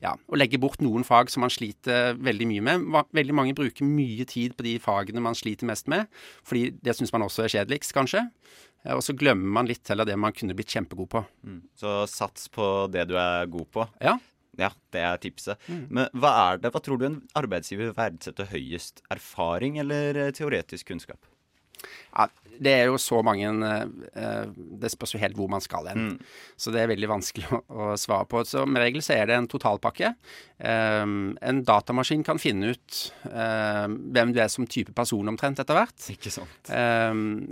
ja, 0.00 0.14
å 0.16 0.38
legge 0.40 0.56
bort 0.62 0.80
noen 0.80 1.04
fag 1.04 1.28
som 1.28 1.44
man 1.44 1.52
sliter 1.52 2.14
veldig 2.16 2.46
mye 2.48 2.64
med. 2.64 2.86
Veldig 3.18 3.36
mange 3.36 3.56
bruker 3.58 3.84
mye 3.84 4.24
tid 4.30 4.54
på 4.56 4.64
de 4.64 4.78
fagene 4.80 5.20
man 5.20 5.36
sliter 5.36 5.68
mest 5.68 5.90
med, 5.92 6.08
fordi 6.48 6.70
det 6.80 6.96
syns 6.96 7.12
man 7.12 7.26
også 7.26 7.44
er 7.44 7.52
kjedeligst, 7.58 7.92
kanskje. 7.98 8.22
Eh, 8.86 8.94
Og 8.96 9.04
så 9.04 9.12
glemmer 9.12 9.52
man 9.58 9.68
litt 9.68 9.84
heller 9.92 10.08
det 10.08 10.16
man 10.16 10.32
kunne 10.32 10.56
blitt 10.56 10.72
kjempegod 10.72 11.10
på. 11.12 11.24
Så 11.76 11.98
sats 12.08 12.48
på 12.56 12.70
det 12.94 13.04
du 13.12 13.18
er 13.20 13.44
god 13.52 13.68
på. 13.76 13.84
Ja. 14.00 14.16
Ja, 14.60 14.70
det 14.94 15.02
er 15.04 15.20
tipset. 15.20 15.66
Men 15.68 16.08
hva 16.16 16.32
er 16.46 16.60
det, 16.62 16.72
hva 16.74 16.80
tror 16.82 17.00
du 17.00 17.06
en 17.08 17.18
arbeidsgiver 17.36 17.92
verdsetter 17.96 18.48
høyest? 18.52 19.02
Erfaring 19.12 19.78
eller 19.82 20.16
eh, 20.26 20.32
teoretisk 20.36 20.88
kunnskap? 20.92 21.20
Ja, 22.16 22.28
det 22.62 22.72
er 22.72 22.86
jo 22.88 22.98
så 23.00 23.20
mange 23.24 23.50
eh, 23.68 24.46
Det 24.80 24.90
spørs 24.92 25.14
jo 25.14 25.20
helt 25.20 25.36
hvor 25.38 25.50
man 25.52 25.64
skal 25.64 25.88
hen. 25.90 26.16
Så 26.56 26.72
det 26.74 26.82
er 26.82 26.90
veldig 26.92 27.10
vanskelig 27.10 27.48
å, 27.52 27.60
å 27.68 27.88
svare 28.00 28.28
på. 28.30 28.42
Så 28.44 28.62
Som 28.62 28.78
regel 28.80 29.04
så 29.04 29.16
er 29.16 29.28
det 29.28 29.36
en 29.36 29.48
totalpakke. 29.50 30.14
Um, 30.56 31.34
en 31.44 31.58
datamaskin 31.68 32.22
kan 32.24 32.40
finne 32.40 32.70
ut 32.72 33.00
um, 33.28 33.98
hvem 34.16 34.32
du 34.32 34.40
er 34.40 34.48
som 34.52 34.64
type 34.64 34.94
person 34.96 35.28
omtrent 35.28 35.60
etter 35.60 35.76
hvert. 35.76 36.08
Ikke 36.14 36.32
sant? 36.32 36.70
Um, 36.72 37.50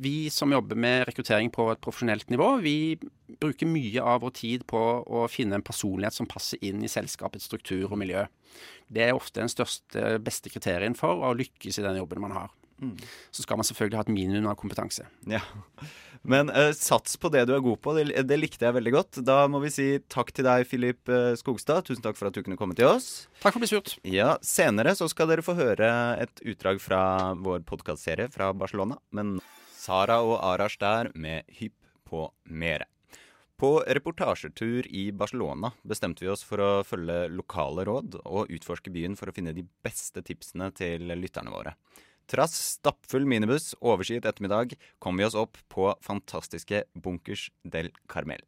vi 0.00 0.30
som 0.32 0.52
jobber 0.54 0.78
med 0.80 1.04
rekruttering 1.10 1.52
på 1.52 1.68
et 1.74 1.82
profesjonelt 1.84 2.32
nivå, 2.32 2.54
vi 2.64 2.96
bruker 3.38 3.68
mye 3.68 4.00
av 4.00 4.22
vår 4.24 4.34
tid 4.40 4.64
på 4.70 4.80
å 5.04 5.26
finne 5.28 5.58
en 5.58 5.66
personlighet 5.66 6.16
som 6.16 6.30
passer 6.30 6.62
inn 6.64 6.80
i 6.80 6.90
selskapets 6.90 7.50
struktur 7.50 7.90
og 7.90 7.98
miljø. 8.00 8.24
Det 8.88 9.04
er 9.04 9.16
ofte 9.16 9.42
den 9.42 9.52
største, 9.52 10.16
beste 10.24 10.48
kriterien 10.52 10.96
for 10.96 11.20
å 11.28 11.36
lykkes 11.36 11.82
i 11.82 11.84
den 11.84 12.00
jobben 12.00 12.24
man 12.24 12.36
har. 12.38 12.57
Så 13.34 13.44
skal 13.44 13.58
man 13.58 13.66
selvfølgelig 13.66 13.98
ha 13.98 14.04
et 14.06 14.12
minimum 14.12 14.50
av 14.50 14.58
kompetanse. 14.60 15.06
Ja. 15.28 15.40
Men 16.22 16.50
uh, 16.50 16.70
sats 16.76 17.16
på 17.20 17.30
det 17.32 17.44
du 17.48 17.54
er 17.56 17.64
god 17.64 17.80
på. 17.84 17.94
Det, 17.96 18.06
det 18.28 18.38
likte 18.38 18.66
jeg 18.66 18.76
veldig 18.76 18.94
godt. 18.94 19.20
Da 19.26 19.40
må 19.50 19.60
vi 19.62 19.72
si 19.74 19.88
takk 20.10 20.32
til 20.34 20.46
deg, 20.48 20.66
Filip 20.68 21.10
eh, 21.12 21.32
Skogstad. 21.38 21.86
Tusen 21.88 22.04
takk 22.04 22.18
for 22.18 22.30
at 22.30 22.36
du 22.36 22.42
kunne 22.44 22.58
komme 22.60 22.76
til 22.78 22.90
oss. 22.90 23.28
Takk 23.42 23.54
for 23.54 23.60
å 23.60 23.64
bli 23.64 23.70
spurt. 23.70 23.96
Ja, 24.06 24.34
Senere 24.44 24.94
så 24.98 25.08
skal 25.10 25.30
dere 25.30 25.46
få 25.46 25.56
høre 25.58 25.90
et 26.22 26.42
utdrag 26.46 26.82
fra 26.82 27.00
vår 27.38 27.64
podkastserie 27.68 28.30
fra 28.34 28.52
Barcelona. 28.56 28.98
Men 29.14 29.38
Sara 29.78 30.20
og 30.26 30.38
Arash 30.42 30.80
der 30.82 31.12
med 31.14 31.48
Hypp 31.60 31.76
på 32.08 32.28
mere. 32.44 32.88
På 33.58 33.80
reportasjetur 33.82 34.86
i 34.86 35.08
Barcelona 35.10 35.72
bestemte 35.82 36.22
vi 36.22 36.30
oss 36.30 36.44
for 36.46 36.62
å 36.62 36.68
følge 36.86 37.24
lokale 37.34 37.82
råd 37.88 38.20
og 38.20 38.52
utforske 38.54 38.92
byen 38.94 39.16
for 39.18 39.30
å 39.30 39.34
finne 39.34 39.54
de 39.56 39.64
beste 39.82 40.22
tipsene 40.22 40.70
til 40.78 41.10
lytterne 41.18 41.50
våre. 41.50 41.72
Trass 42.28 42.52
stappfull 42.74 43.24
minibuss 43.24 43.72
overskyet 43.80 44.26
ettermiddag 44.28 44.74
kom 45.00 45.16
vi 45.16 45.24
oss 45.24 45.36
opp 45.38 45.56
på 45.72 45.88
fantastiske 46.04 46.82
Bunkers 46.92 47.48
del 47.64 47.88
Carmel. 48.06 48.42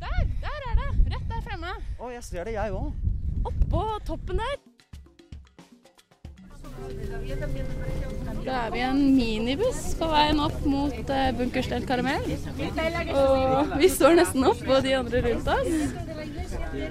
Der! 0.00 0.22
Der 0.40 0.68
er 0.70 0.78
det! 0.78 0.86
Rett 1.12 1.26
der 1.28 1.42
fremme. 1.44 1.74
Å, 2.00 2.08
jeg 2.14 2.24
ser 2.24 2.48
det, 2.48 2.54
jeg 2.56 2.72
òg. 2.72 2.94
Oppå 3.50 3.82
toppen 4.08 4.40
der. 4.40 4.56
Da 8.42 8.54
er 8.56 8.72
vi 8.72 8.80
i 8.80 8.86
en 8.86 9.02
minibuss 9.18 9.82
på 10.00 10.08
veien 10.08 10.40
opp 10.40 10.64
mot 10.64 11.12
Bunkers 11.36 11.68
del 11.74 11.84
Carmel. 11.86 12.24
Og 13.12 13.76
vi 13.82 13.92
står 13.92 14.16
nesten 14.16 14.48
opp, 14.48 14.64
og 14.64 14.80
de 14.86 14.96
andre 14.96 15.22
rundt 15.28 15.52
oss. 15.52 15.92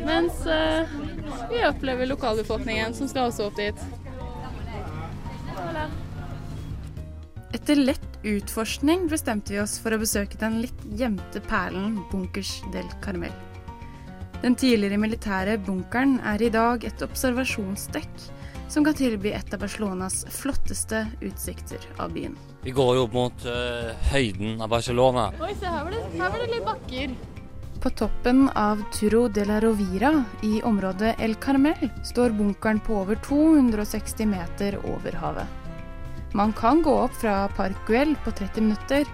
Mens 0.06 0.46
eh, 0.46 0.96
vi 1.50 1.66
opplever 1.66 2.14
lokalbefolkningen 2.14 2.94
som 2.96 3.10
skal 3.10 3.32
også 3.32 3.50
opp 3.50 3.58
dit. 3.58 3.84
Etter 7.52 7.76
lett 7.76 8.20
utforskning 8.24 9.08
bestemte 9.12 9.54
vi 9.54 9.60
oss 9.60 9.76
for 9.84 9.94
å 9.94 10.00
besøke 10.02 10.40
den 10.40 10.62
litt 10.64 10.86
gjemte 10.98 11.42
perlen 11.46 11.98
Bunkers 12.12 12.62
del 12.74 12.88
Carmel. 13.04 13.34
Den 14.42 14.56
tidligere 14.58 14.98
militære 14.98 15.58
bunkeren 15.62 16.16
er 16.26 16.42
i 16.42 16.50
dag 16.54 16.86
et 16.88 17.04
observasjonsdekk 17.06 18.24
som 18.72 18.86
kan 18.88 18.96
tilby 18.96 19.34
et 19.36 19.54
av 19.54 19.62
Barcelonas 19.62 20.24
flotteste 20.32 21.04
utsikter 21.22 21.84
av 22.00 22.16
byen. 22.16 22.38
Vi 22.64 22.72
går 22.74 22.96
jo 22.98 23.04
opp 23.06 23.18
mot 23.18 23.46
uh, 23.46 23.92
høyden 24.14 24.64
av 24.64 24.72
Barcelona. 24.72 25.28
Oi, 25.44 25.52
se 25.60 25.68
her 25.68 25.84
var 25.86 25.94
det, 25.94 26.02
her 26.16 26.34
var 26.34 26.42
det 26.42 26.50
litt 26.56 26.66
bakker. 26.66 27.16
På 27.82 27.90
toppen 27.90 28.50
av 28.50 28.84
Turo 28.94 29.28
de 29.28 29.46
la 29.46 29.60
Rovira 29.60 30.24
i 30.42 30.62
området 30.62 31.16
El 31.20 31.34
Carmel 31.36 31.90
står 32.06 32.30
bunkeren 32.30 32.80
på 32.80 33.00
over 33.02 33.16
260 33.16 34.26
meter 34.26 34.78
over 34.86 35.18
havet. 35.18 35.48
Man 36.34 36.54
kan 36.54 36.84
gå 36.86 36.94
opp 36.94 37.16
fra 37.24 37.48
Park 37.58 37.90
Güell 37.90 38.14
på 38.24 38.32
30 38.32 38.62
minutter, 38.62 39.10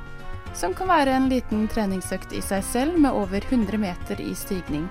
som 0.54 0.74
kan 0.76 0.92
være 0.92 1.16
en 1.16 1.30
liten 1.32 1.64
treningsøkt 1.72 2.36
i 2.36 2.44
seg 2.44 2.66
selv 2.68 3.00
med 3.00 3.16
over 3.16 3.40
100 3.40 3.80
meter 3.80 4.20
i 4.22 4.36
stigning. 4.36 4.90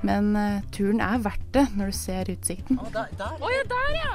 Men 0.00 0.32
eh, 0.36 0.64
turen 0.72 1.04
er 1.04 1.20
verdt 1.20 1.50
det 1.52 1.68
når 1.76 1.92
du 1.92 1.98
ser 2.00 2.30
utsikten. 2.32 2.80
Å 2.80 2.88
ja, 2.88 3.64
der 3.68 3.92
ja! 4.00 4.12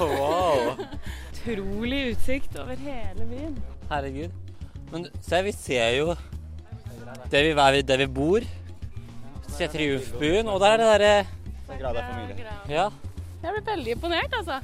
wow. 0.00 0.80
Utrolig 1.44 2.06
utsikt 2.14 2.56
over 2.56 2.80
hele 2.88 3.28
byen. 3.28 3.58
Herregud. 3.92 4.32
Men 4.92 5.10
se, 5.20 5.42
vi 5.44 5.52
ser 5.52 5.90
jo 5.98 6.14
der 7.30 7.42
vi, 7.42 7.50
er- 7.50 7.82
der 7.82 7.96
vi 7.96 8.06
bor. 8.06 8.40
Se 9.48 9.68
Triumfbuen, 9.68 10.48
og 10.48 10.60
der 10.60 10.66
er 10.66 10.76
det 10.76 10.86
derre 10.86 11.26
Ja. 12.68 12.88
Jeg 13.44 13.52
ble 13.52 13.62
veldig 13.72 13.92
imponert, 13.92 14.32
altså. 14.38 14.60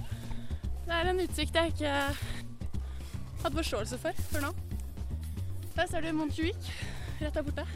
Det 0.87 0.95
er 0.97 1.11
en 1.11 1.21
utsikt 1.21 1.55
jeg 1.55 1.67
ikke 1.67 1.91
hadde 3.43 3.57
forståelse 3.57 3.99
for 3.99 4.13
før 4.33 4.41
nå. 4.41 4.53
Der 5.77 5.87
ser 5.87 6.01
du 6.01 6.13
Montjuic 6.13 6.57
rett 7.21 7.35
der 7.35 7.43
borte. 7.43 7.67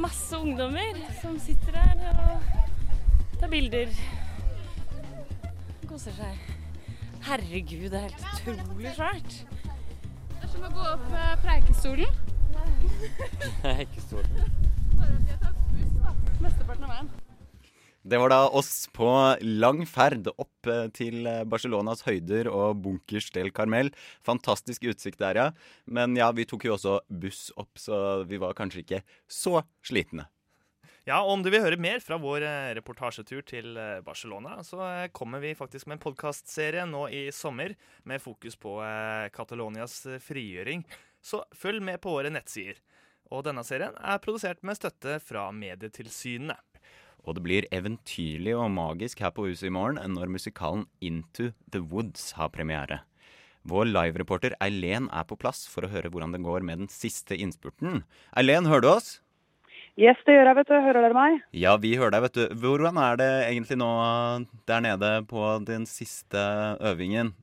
Masse 0.00 0.36
ungdommer 0.38 0.96
som 1.20 1.38
sitter 1.38 1.72
der 1.72 2.08
og 2.10 3.38
tar 3.40 3.48
bilder. 3.52 3.92
Koser 5.88 6.12
seg. 6.16 6.38
Herregud, 7.22 7.90
det 7.92 8.00
er 8.00 8.08
helt 8.08 8.24
utrolig 8.56 8.94
svært. 8.96 9.36
Det 9.62 10.42
er 10.42 10.48
som 10.56 10.64
å 10.66 10.72
gå 10.74 10.88
opp 10.96 11.12
eh, 11.14 11.36
Preikestolen. 13.62 13.82
Ikke 13.82 14.06
stort. 14.06 14.30
Bare 14.96 15.12
at 15.12 15.26
de 15.26 15.34
har 15.34 15.44
tatt 15.44 15.60
buss 15.74 15.92
da, 15.98 16.16
mesteparten 16.42 16.88
av 16.88 16.96
veien. 16.96 17.12
Det 18.02 18.18
var 18.18 18.32
da 18.32 18.40
oss 18.50 18.88
på 18.90 19.06
lang 19.46 19.84
ferd 19.86 20.26
opp 20.32 20.66
eh, 20.66 20.88
til 20.90 21.22
eh, 21.30 21.44
Barcelonas 21.46 22.02
høyder 22.02 22.48
og 22.50 22.80
bunkers 22.82 23.28
del 23.30 23.52
Carmel. 23.54 23.92
Fantastisk 24.26 24.88
utsikt 24.90 25.20
der, 25.22 25.38
ja. 25.38 25.44
Men 25.86 26.18
ja, 26.18 26.32
vi 26.34 26.46
tok 26.50 26.66
jo 26.66 26.74
også 26.74 26.98
buss 27.06 27.52
opp, 27.54 27.70
så 27.78 28.24
vi 28.26 28.42
var 28.42 28.58
kanskje 28.58 28.82
ikke 28.82 29.00
så 29.30 29.60
slitne. 29.86 30.26
Ja, 31.06 31.20
og 31.22 31.30
om 31.36 31.46
du 31.46 31.50
vil 31.50 31.62
høre 31.62 31.78
mer 31.82 32.02
fra 32.02 32.18
vår 32.18 32.42
eh, 32.48 32.72
reportasjetur 32.80 33.46
til 33.46 33.78
Barcelona, 34.02 34.58
så 34.66 34.82
kommer 35.14 35.42
vi 35.42 35.54
faktisk 35.58 35.86
med 35.86 36.00
en 36.00 36.04
podkastserie 36.08 36.88
nå 36.90 37.06
i 37.06 37.24
sommer 37.34 37.76
med 38.02 38.22
fokus 38.22 38.58
på 38.58 38.80
Catalonias 39.30 40.00
frigjøring. 40.26 40.82
Så 41.22 41.44
følg 41.54 41.82
med 41.84 42.02
på 42.02 42.16
våre 42.16 42.32
nettsider. 42.34 42.80
Og 43.32 43.46
denne 43.46 43.64
serien 43.64 43.94
er 43.96 44.20
produsert 44.20 44.60
med 44.66 44.76
støtte 44.76 45.16
fra 45.24 45.46
Medietilsynene. 45.54 46.58
Og 47.22 47.36
det 47.38 47.44
blir 47.44 47.68
eventyrlig 47.70 48.56
og 48.58 48.72
magisk 48.74 49.22
her 49.22 49.30
på 49.34 49.46
huset 49.46 49.68
i 49.70 49.74
morgen 49.74 50.00
når 50.16 50.32
musikalen 50.34 50.88
Into 51.00 51.52
the 51.70 51.80
Woods 51.80 52.32
har 52.38 52.50
premiere. 52.50 53.04
Vår 53.62 53.86
livereporter 53.86 54.56
Eileen 54.58 55.06
er 55.14 55.26
på 55.28 55.38
plass 55.38 55.68
for 55.70 55.86
å 55.86 55.92
høre 55.92 56.10
hvordan 56.10 56.34
det 56.34 56.42
går 56.42 56.66
med 56.66 56.82
den 56.82 56.90
siste 56.90 57.38
innspurten. 57.38 58.02
Eileen, 58.34 58.66
hører 58.66 58.82
du 58.82 58.90
oss? 58.96 59.12
Yes, 60.00 60.18
det 60.26 60.34
gjør 60.34 60.48
jeg, 60.48 60.56
vet 60.56 60.70
du. 60.72 60.74
Hører 60.82 61.04
dere 61.04 61.16
meg? 61.16 61.38
Ja, 61.54 61.76
vi 61.78 61.92
hører 62.00 62.14
deg, 62.16 62.24
vet 62.24 62.38
du. 62.40 62.58
Hvordan 62.64 62.98
er 62.98 63.18
det 63.20 63.30
egentlig 63.52 63.78
nå 63.78 63.92
der 64.66 64.82
nede 64.82 65.10
på 65.30 65.44
den 65.68 65.84
siste 65.86 66.42
øvingen? 66.80 67.34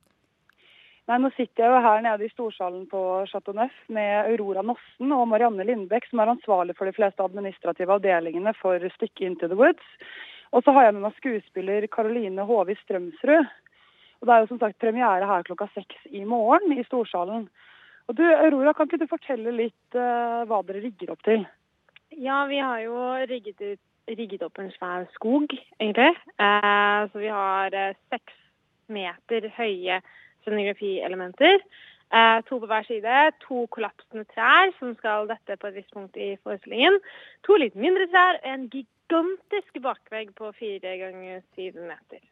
Nei, 1.09 1.17
Nå 1.23 1.31
sitter 1.33 1.63
jeg 1.63 1.73
jo 1.73 1.77
her 1.81 2.03
nede 2.05 2.27
i 2.27 2.29
storsalen 2.29 2.83
på 2.89 2.99
Chateau 3.31 3.55
Neuf 3.57 3.73
med 3.89 4.27
Aurora 4.29 4.61
Nossen 4.61 5.13
og 5.15 5.23
Marianne 5.31 5.65
Lindbekk, 5.65 6.05
som 6.05 6.21
er 6.21 6.29
ansvarlig 6.35 6.75
for 6.77 6.85
de 6.85 6.93
fleste 6.93 7.25
administrative 7.25 7.95
avdelingene 7.95 8.53
for 8.59 8.83
stykket 8.93 9.23
Into 9.25 9.49
the 9.49 9.57
Woods. 9.57 9.87
Og 10.53 10.61
så 10.61 10.75
har 10.75 10.85
jeg 10.85 10.95
med 10.99 11.07
meg 11.07 11.17
skuespiller 11.17 11.87
Caroline 11.89 12.45
Håvi 12.45 12.77
Strømsrud. 12.83 13.49
Og 14.19 14.27
Det 14.27 14.35
er 14.35 14.43
jo 14.43 14.51
som 14.51 14.61
sagt 14.61 14.77
premiere 14.77 15.31
her 15.31 15.49
klokka 15.49 15.69
seks 15.73 15.97
i 16.13 16.21
morgen 16.29 16.77
i 16.77 16.85
storsalen. 16.85 17.49
Og 18.05 18.17
du, 18.17 18.23
Aurora, 18.29 18.75
Kan 18.77 18.85
ikke 18.85 19.01
du 19.01 19.09
fortelle 19.09 19.55
litt 19.55 19.97
uh, 19.97 20.45
hva 20.45 20.61
dere 20.67 20.85
rigger 20.85 21.15
opp 21.15 21.25
til? 21.25 21.41
Ja, 22.13 22.43
vi 22.45 22.61
har 22.61 22.85
jo 22.85 23.01
rigget, 23.25 23.57
ut, 23.57 23.81
rigget 24.13 24.45
opp 24.45 24.61
en 24.61 24.69
svær 24.77 25.09
skog, 25.17 25.49
egentlig. 25.81 26.13
Uh, 26.37 27.09
så 27.09 27.25
vi 27.25 27.33
har 27.33 27.73
eh, 27.73 27.97
seks 28.13 28.37
meter 28.93 29.49
høye 29.57 30.01
scenografielementer. 30.43 31.63
Eh, 32.10 32.39
to 32.48 32.58
på 32.60 32.69
hver 32.69 32.88
side. 32.88 33.17
To 33.46 33.65
kollapsende 33.75 34.25
trær 34.34 34.74
som 34.79 34.96
skal 34.98 35.29
dette 35.29 35.58
på 35.60 35.69
et 35.69 35.77
visst 35.77 35.93
punkt 35.93 36.17
i 36.17 36.31
forestillingen. 36.43 36.98
To 37.46 37.60
litt 37.62 37.77
mindre 37.77 38.10
trær. 38.10 38.39
og 38.41 38.50
En 38.53 38.67
gigantisk 38.74 39.81
bakvegg 39.84 40.34
på 40.36 40.51
fire 40.58 40.98
ganger 41.03 41.43
syv 41.55 41.77
meter. 41.86 42.24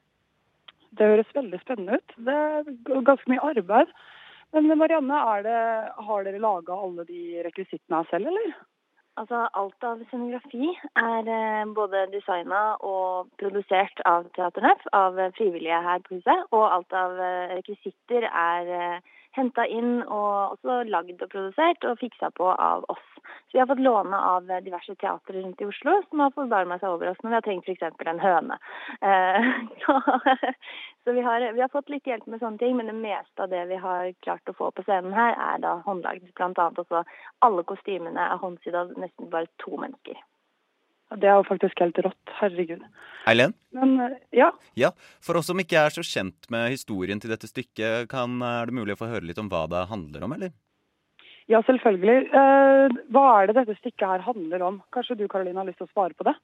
Det 0.98 1.12
høres 1.12 1.36
veldig 1.36 1.60
spennende 1.62 2.00
ut. 2.00 2.16
Det 2.18 2.34
er 2.34 3.04
ganske 3.06 3.30
mye 3.30 3.44
arbeid. 3.54 3.92
Men 4.56 4.72
Marianne, 4.80 5.20
det, 5.44 5.60
har 6.08 6.24
dere 6.24 6.40
laga 6.40 6.74
alle 6.74 7.04
de 7.06 7.44
rekvisittene 7.46 8.06
selv, 8.10 8.32
eller? 8.32 8.54
Altså, 9.18 9.38
alt 9.58 9.86
av 9.88 10.02
scenografi 10.06 10.68
er 11.02 11.30
eh, 11.34 11.70
både 11.74 12.04
designa 12.12 12.76
og 12.86 13.32
produsert 13.42 14.02
av 14.06 14.28
Teater 14.36 14.62
Nøff, 14.62 14.84
av 14.94 15.18
frivillige 15.40 15.80
her 15.88 16.04
på 16.06 16.20
huset. 16.20 16.44
Og 16.54 16.66
alt 16.68 16.94
av 16.94 17.18
eh, 17.18 17.56
rekvisitter 17.58 18.28
er 18.30 18.70
eh, 18.78 19.16
henta 19.38 19.66
inn 19.70 20.02
og 20.04 20.58
også 20.58 20.82
lagd 20.90 21.22
og 21.24 21.32
produsert 21.32 21.86
og 21.88 22.00
fiksa 22.02 22.30
på 22.38 22.50
av 22.52 22.86
oss. 22.92 23.06
Så 23.48 23.58
vi 23.58 23.62
har 23.62 23.70
fått 23.70 23.84
låne 23.84 24.18
av 24.18 24.48
diverse 24.66 24.96
teatre 25.00 25.42
rundt 25.42 25.62
i 25.62 25.68
Oslo 25.68 25.94
som 26.10 26.24
har 26.24 26.34
forbarma 26.36 26.80
seg 26.82 26.96
over 26.96 27.12
oss 27.12 27.22
når 27.24 27.32
vi 27.32 27.38
har 27.38 27.46
trengt 27.46 27.70
f.eks. 27.70 28.08
en 28.14 28.24
høne. 28.24 28.60
Eh, 29.02 29.50
så, 31.04 31.12
vi, 31.12 31.22
har, 31.22 31.52
vi, 31.52 31.62
har, 31.62 31.72
fått 31.74 31.92
litt 31.94 32.08
hjelp 32.08 32.28
med 32.28 32.42
sånne 32.44 32.62
ting, 32.62 32.78
men 32.78 32.92
det 32.92 32.98
meste 33.00 33.46
av 33.46 33.52
det 33.54 33.66
vi 33.72 33.82
har 33.84 34.10
klart 34.26 34.52
å 34.52 34.58
få 34.58 34.72
på 34.72 34.88
scenen 34.88 35.16
her, 35.16 35.36
er 35.52 35.62
da 35.64 35.78
håndlagd. 35.86 36.28
Blant 36.40 36.60
annet 36.60 36.82
også 36.84 37.04
alle 37.46 37.68
kostymene 37.68 38.32
er 38.32 38.42
håndsydd 38.42 38.76
av 38.76 38.98
nesten 39.00 39.32
bare 39.32 39.52
to 39.64 39.78
mennesker. 39.80 40.20
Det 41.16 41.28
er 41.28 41.38
jo 41.40 41.48
faktisk 41.48 41.80
helt 41.80 42.00
rått. 42.04 42.32
Herregud. 42.42 42.84
Eileen? 43.28 43.54
Men, 43.76 44.18
ja. 44.36 44.50
ja. 44.76 44.92
For 45.24 45.40
oss 45.40 45.48
som 45.52 45.60
ikke 45.62 45.80
er 45.80 45.94
så 45.96 46.04
kjent 46.04 46.50
med 46.52 46.72
historien 46.74 47.22
til 47.24 47.32
dette 47.32 47.48
stykket, 47.48 48.10
kan, 48.12 48.40
er 48.44 48.68
det 48.68 48.76
mulig 48.76 48.98
å 48.98 49.00
få 49.00 49.12
høre 49.12 49.28
litt 49.28 49.40
om 49.40 49.48
hva 49.52 49.66
det 49.72 49.86
handler 49.92 50.28
om, 50.28 50.36
eller? 50.36 50.52
Ja, 51.48 51.62
selvfølgelig. 51.64 52.28
Eh, 52.36 52.98
hva 53.16 53.26
er 53.38 53.48
det 53.48 53.56
dette 53.62 53.78
stykket 53.80 54.08
her 54.10 54.26
handler 54.26 54.66
om? 54.68 54.82
Kanskje 54.96 55.16
du 55.20 55.28
Karoline, 55.32 55.62
har 55.62 55.70
lyst 55.70 55.80
til 55.80 55.88
å 55.88 55.94
svare 55.94 56.18
på 56.18 56.28
det? 56.28 56.36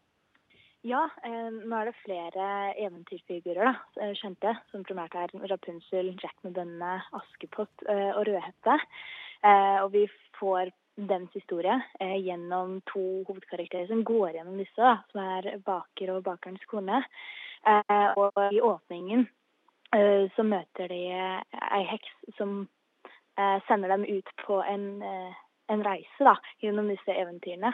Ja, 0.88 1.06
eh, 1.24 1.50
nå 1.52 1.76
er 1.80 1.90
det 1.90 2.00
flere 2.02 2.46
eventyrfigurer 2.76 3.68
da, 3.70 3.74
eh, 4.04 4.16
kjente, 4.20 4.56
som 4.72 4.84
primært 4.88 5.16
er 5.16 5.32
Rapunzel, 5.52 6.12
Jack 6.20 6.36
med 6.44 6.56
bønnene, 6.56 7.02
Askepott 7.20 7.86
eh, 7.88 8.12
og 8.16 8.26
Rødhette. 8.28 8.80
Eh, 9.44 9.78
og 9.84 9.92
vi 9.96 10.08
får 10.40 10.72
dems 10.96 11.34
historie 11.34 11.82
eh, 12.00 12.18
gjennom 12.22 12.82
to 12.92 13.24
hovedkarakterer 13.28 13.88
som 13.88 14.04
går 14.04 14.38
gjennom 14.38 14.58
disse, 14.62 14.78
da, 14.78 14.98
som 15.12 15.24
er 15.24 15.50
baker 15.66 16.14
og 16.14 16.24
bakerens 16.28 16.66
kone. 16.70 17.02
Eh, 17.66 18.10
og 18.20 18.38
i 18.54 18.62
åpningen 18.62 19.26
eh, 19.96 20.30
så 20.36 20.46
møter 20.46 20.92
de 20.92 21.02
ei 21.10 21.84
heks 21.90 22.38
som 22.38 22.64
eh, 23.40 23.60
sender 23.68 23.96
dem 23.96 24.06
ut 24.06 24.34
på 24.46 24.62
en, 24.62 24.88
eh, 25.02 25.44
en 25.74 25.86
reise 25.86 26.30
da, 26.30 26.38
gjennom 26.62 26.92
disse 26.92 27.16
eventyrene. 27.16 27.74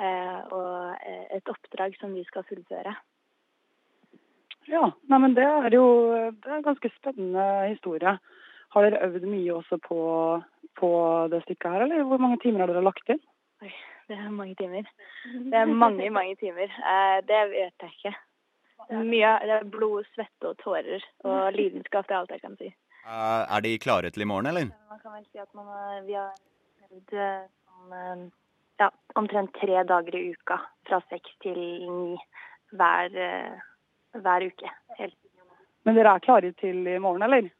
Eh, 0.00 0.38
og 0.56 1.08
et 1.36 1.50
oppdrag 1.52 1.96
som 2.00 2.14
de 2.16 2.22
skal 2.24 2.46
fullføre. 2.48 2.94
Ja, 4.70 4.86
nei, 5.10 5.18
men 5.18 5.34
det 5.36 5.44
er 5.44 5.74
jo 5.74 5.84
det 6.30 6.46
er 6.46 6.60
en 6.60 6.64
ganske 6.64 6.90
spennende 6.94 7.44
historie. 7.72 8.14
Har 8.70 8.86
dere 8.86 9.02
øvd 9.08 9.26
mye 9.26 9.56
også 9.58 9.80
på 9.82 9.98
på 10.78 10.90
det 11.32 11.42
stykket 11.44 11.70
her, 11.72 11.84
eller 11.86 12.08
hvor 12.08 12.20
mange 12.22 12.40
timer 12.42 12.64
har 12.64 12.72
dere 12.72 12.84
lagt 12.84 13.12
inn? 13.12 13.20
Oi, 13.64 13.70
det 14.10 14.16
er 14.16 14.34
mange 14.34 14.56
timer. 14.58 14.88
Det 15.24 15.56
er 15.56 15.70
mange, 15.70 16.10
mange 16.14 16.36
timer. 16.40 16.72
Eh, 16.92 17.18
det 17.28 17.40
vet 17.52 17.86
jeg 17.86 17.96
ikke. 17.96 18.14
Mye, 18.90 19.32
det 19.46 19.54
er 19.54 19.68
blod, 19.70 20.06
svette 20.16 20.50
og 20.50 20.56
tårer 20.62 21.04
og 21.28 21.52
lidenskap, 21.54 22.08
det 22.08 22.14
er 22.14 22.20
alt 22.22 22.32
jeg 22.34 22.42
kan 22.42 22.56
si. 22.58 22.70
Uh, 23.04 23.44
er 23.44 23.62
de 23.64 23.76
klare 23.80 24.10
til 24.10 24.24
i 24.24 24.28
morgen, 24.28 24.48
eller? 24.50 24.72
Man 24.90 25.02
kan 25.02 25.14
vel 25.14 25.26
si 25.28 25.38
at 25.40 25.50
man, 25.54 25.68
vi 26.08 26.16
har 26.18 26.32
øvd 26.90 27.14
om, 27.20 27.94
eh, 27.96 28.24
ja, 28.82 28.90
omtrent 29.20 29.54
tre 29.60 29.84
dager 29.86 30.16
i 30.18 30.24
uka. 30.34 30.58
Fra 30.88 30.98
seks 31.12 31.36
til 31.44 31.60
ni 31.60 32.18
hver, 32.74 33.14
hver 34.16 34.46
uke. 34.48 34.74
Helt. 34.98 35.16
Men 35.86 35.96
dere 35.96 36.16
er 36.16 36.24
klare 36.24 36.52
til 36.60 36.86
i 36.88 36.98
morgen, 36.98 37.22
eller? 37.22 37.50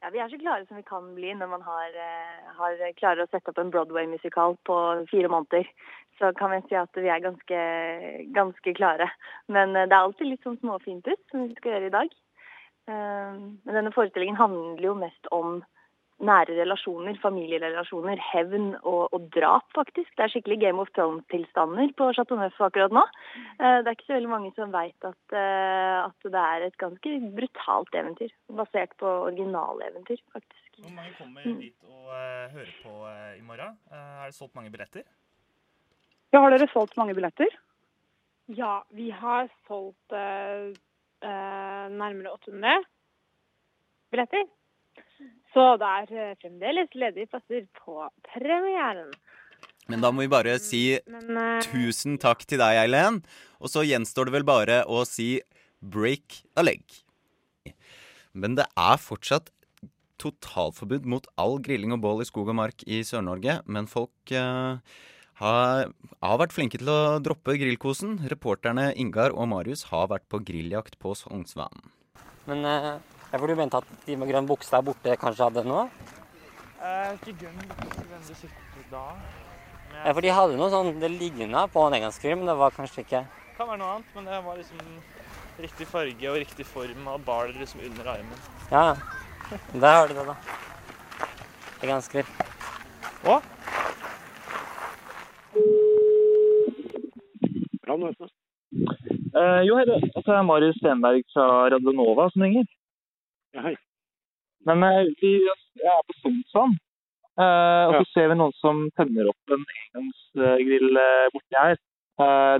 Ja, 0.00 0.08
Vi 0.10 0.18
er 0.18 0.30
så 0.32 0.38
klare 0.40 0.64
som 0.66 0.78
vi 0.78 0.82
kan 0.88 1.10
bli 1.14 1.32
når 1.36 1.48
man 1.52 1.62
har, 1.62 1.88
eh, 1.92 2.52
har 2.56 2.78
klarer 2.96 3.26
å 3.26 3.28
sette 3.28 3.52
opp 3.52 3.58
en 3.60 3.70
Broadway-musikal 3.70 4.56
på 4.64 4.76
fire 5.10 5.28
måneder. 5.28 5.68
Så 6.18 6.32
kan 6.36 6.50
vi 6.50 6.60
si 6.68 6.74
at 6.74 6.96
vi 6.96 7.08
er 7.08 7.20
ganske, 7.20 8.32
ganske 8.32 8.74
klare. 8.78 9.10
Men 9.48 9.76
eh, 9.76 9.84
det 9.84 9.92
er 9.92 10.06
alltid 10.06 10.30
litt 10.30 10.42
sånn 10.42 10.56
småfint 10.62 11.06
ut, 11.06 11.20
som 11.30 11.44
vi 11.44 11.54
skal 11.54 11.72
gjøre 11.72 11.90
i 11.90 11.96
dag. 11.98 12.16
Eh, 12.88 13.36
men 13.36 13.76
denne 13.76 13.92
forestillingen 13.92 14.40
handler 14.40 14.88
jo 14.88 14.94
mest 14.94 15.30
om 15.36 15.60
nære 16.24 16.54
relasjoner, 16.58 17.16
familierelasjoner, 17.22 18.20
hevn 18.30 18.74
og, 18.78 19.08
og, 19.14 19.20
drap, 19.34 19.66
faktisk. 19.76 20.10
Det 20.16 20.24
er 20.24 20.32
skikkelig 20.34 20.58
Game 20.62 20.82
of 20.82 20.90
Thrones-tilstander 20.96 21.92
på 21.96 22.10
Chateau 22.16 22.38
Neuf 22.40 22.58
akkurat 22.64 22.92
nå. 22.94 23.04
Eh, 23.56 23.78
det 23.80 23.88
er 23.88 23.96
ikke 23.96 24.08
så 24.08 24.16
veldig 24.18 24.32
mange 24.32 24.52
som 24.56 24.74
veit 24.74 25.08
at, 25.08 25.36
eh, 25.36 25.96
at, 26.04 26.28
det 26.36 26.42
er 26.42 26.66
et 26.66 26.78
ganske 26.82 27.14
brutalt 27.38 27.98
eventyr. 28.02 28.32
Basert 28.60 28.92
på 29.00 29.08
originaleventyr, 29.30 30.20
faktisk. 30.34 30.68
Hvor 30.80 30.94
mange 30.96 31.12
kommer 31.16 31.40
mm. 31.44 31.58
dit 31.60 31.88
og 31.88 32.04
uh, 32.08 32.44
hører 32.54 32.76
på 32.84 32.92
uh, 33.04 33.32
i 33.36 33.42
morgen? 33.44 33.74
Uh, 33.90 33.96
er 33.96 34.30
det 34.30 34.36
solgt 34.38 34.56
mange 34.56 34.72
billetter? 34.72 35.04
Ja, 36.30 36.38
har 36.40 36.50
dere 36.54 36.70
solgt 36.72 36.96
mange 37.00 37.16
billetter? 37.16 37.50
Ja, 38.56 38.80
vi 38.96 39.10
har 39.14 39.50
solgt 39.68 40.14
nærmere 41.20 42.32
800 42.32 42.80
billetter. 44.10 44.48
Så 45.54 45.66
det 45.80 45.90
er 45.98 46.14
eh, 46.14 46.34
fremdeles 46.42 46.92
ledige 46.94 47.30
plasser 47.32 47.66
på 47.80 48.06
premieren. 48.30 49.10
Men 49.90 50.04
da 50.04 50.12
må 50.14 50.22
vi 50.22 50.30
bare 50.30 50.54
si 50.62 50.82
Men, 51.10 51.30
uh, 51.34 51.62
tusen 51.66 52.18
takk 52.22 52.44
til 52.46 52.60
deg, 52.62 52.78
Eileen. 52.84 53.20
Og 53.58 53.72
så 53.72 53.82
gjenstår 53.86 54.28
det 54.28 54.36
vel 54.38 54.46
bare 54.46 54.82
å 54.86 55.02
si 55.08 55.40
break 55.80 56.44
a 56.54 56.62
leg. 56.62 56.84
Men 58.30 58.54
det 58.58 58.68
er 58.78 59.00
fortsatt 59.02 59.50
totalforbud 60.20 61.08
mot 61.08 61.26
all 61.40 61.58
grilling 61.64 61.94
og 61.96 62.02
bål 62.04 62.22
i 62.22 62.28
skog 62.28 62.52
og 62.52 62.58
mark 62.60 62.84
i 62.86 63.00
Sør-Norge. 63.06 63.58
Men 63.66 63.88
folk 63.90 64.34
uh, 64.36 64.78
har, 65.40 65.90
har, 66.20 66.40
vært 66.44 66.54
flinke 66.54 66.78
til 66.78 66.92
å 66.92 67.18
droppe 67.24 67.56
grillkosen. 67.58 68.20
Reporterne 68.30 68.90
Ingar 69.00 69.34
og 69.34 69.50
Marius 69.50 69.88
har 69.90 70.10
vært 70.12 70.28
på 70.30 70.42
grilljakt 70.44 71.00
på 71.02 71.16
Sognsvann. 71.18 71.90
Men 72.46 72.68
uh, 72.68 73.09
ja, 73.30 73.38
for 73.38 73.46
du 73.46 73.54
mente 73.58 73.78
at 73.78 73.92
de 74.06 74.16
med 74.18 74.30
grønn 74.30 74.48
bukse 74.48 74.72
der 74.74 74.82
borte 74.86 75.16
kanskje 75.20 75.46
hadde 75.46 75.64
noe? 75.68 75.86
Eh, 76.80 77.12
ikke 77.16 77.36
grønn 77.44 77.60
bukse, 77.70 78.06
hvem 78.10 78.26
du 78.26 78.34
sikter 78.34 78.88
da. 78.90 79.04
Ja, 80.00 80.12
for 80.12 80.22
de 80.24 80.32
hadde 80.32 80.56
noe 80.56 80.70
sånn 80.70 81.00
Det 81.02 81.10
ligna 81.10 81.64
på 81.68 81.82
en 81.84 81.96
engelskfilm, 81.98 82.40
men 82.40 82.48
det 82.48 82.54
var 82.60 82.72
kanskje 82.72 83.02
ikke 83.02 83.24
Kan 83.56 83.68
være 83.68 83.80
noe 83.82 83.96
annet, 83.96 84.12
men 84.14 84.28
det 84.30 84.38
var 84.46 84.60
liksom 84.60 84.78
riktig 85.60 85.86
farge 85.90 86.30
og 86.30 86.38
riktig 86.40 86.64
form 86.64 87.08
av 87.12 87.24
ball 87.26 87.50
liksom 87.52 87.82
under 87.84 88.06
armen. 88.14 88.44
Ja, 88.70 88.94
der 89.74 89.96
har 89.98 90.08
du 90.08 90.14
det, 90.16 90.24
da. 90.30 90.36
Veganskrill. 91.82 92.30
Å? 93.28 93.40
Eh, 97.90 99.60
jo, 99.66 99.76
hei, 99.76 99.84
det 99.88 99.98
altså, 99.98 100.32
er 100.32 100.46
Marius 100.46 100.78
Stenberg 100.80 101.26
fra 101.34 101.46
Radionova 101.74 102.30
som 102.32 102.46
ringer. 102.46 102.64
Hei. 103.58 103.74
Men 104.66 104.82
eh, 104.82 105.08
vi 105.20 105.32
er 105.42 106.02
på 106.06 106.14
Sognsvann, 106.20 106.76
eh, 107.42 107.84
og 107.88 107.96
så 107.96 108.04
ser 108.12 108.28
vi 108.30 108.36
noen 108.38 108.54
som 108.60 108.84
tenner 108.98 109.30
opp 109.32 109.54
en 109.54 109.64
engangsgrill 109.64 111.00
eh, 111.02 111.30
borti 111.34 111.58
her. 111.58 111.80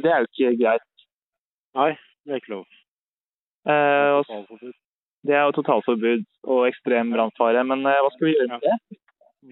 Det 0.01 0.09
er 0.09 0.25
jo 0.25 0.29
ikke 0.31 0.55
greit. 0.63 0.87
Nei, 1.77 1.91
det 2.25 2.33
er 2.33 2.41
ikke 2.41 2.55
lov. 2.55 2.65
Det 5.21 5.35
er 5.37 5.43
jo 5.45 5.53
totalforbud 5.59 6.23
og 6.49 6.63
ekstrem 6.65 7.13
brannfare. 7.13 7.61
Men 7.69 7.85
hva 7.85 8.09
skal 8.15 8.25
vi 8.25 8.33
gjøre 8.39 8.55
med 8.55 8.65
det? 8.65 8.99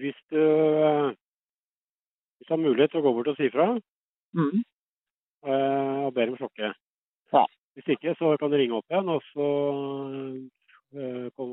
Hvis 0.01 0.17
du, 0.33 0.41
hvis 1.13 2.49
du 2.49 2.55
har 2.55 2.63
mulighet 2.63 2.95
til 2.95 3.03
å 3.03 3.05
gå 3.05 3.13
bort 3.19 3.29
og 3.29 3.37
si 3.37 3.51
fra, 3.53 3.67
mm. 4.33 4.65
og 5.45 6.09
ber 6.17 6.31
dem 6.31 6.39
slokke. 6.41 6.73
Ja. 7.37 7.45
Hvis 7.77 7.93
ikke, 7.93 8.17
så 8.17 8.33
kan 8.41 8.49
du 8.49 8.57
ringe 8.57 8.81
opp 8.81 8.89
igjen, 8.89 9.13
og 9.13 9.21
så 9.29 9.51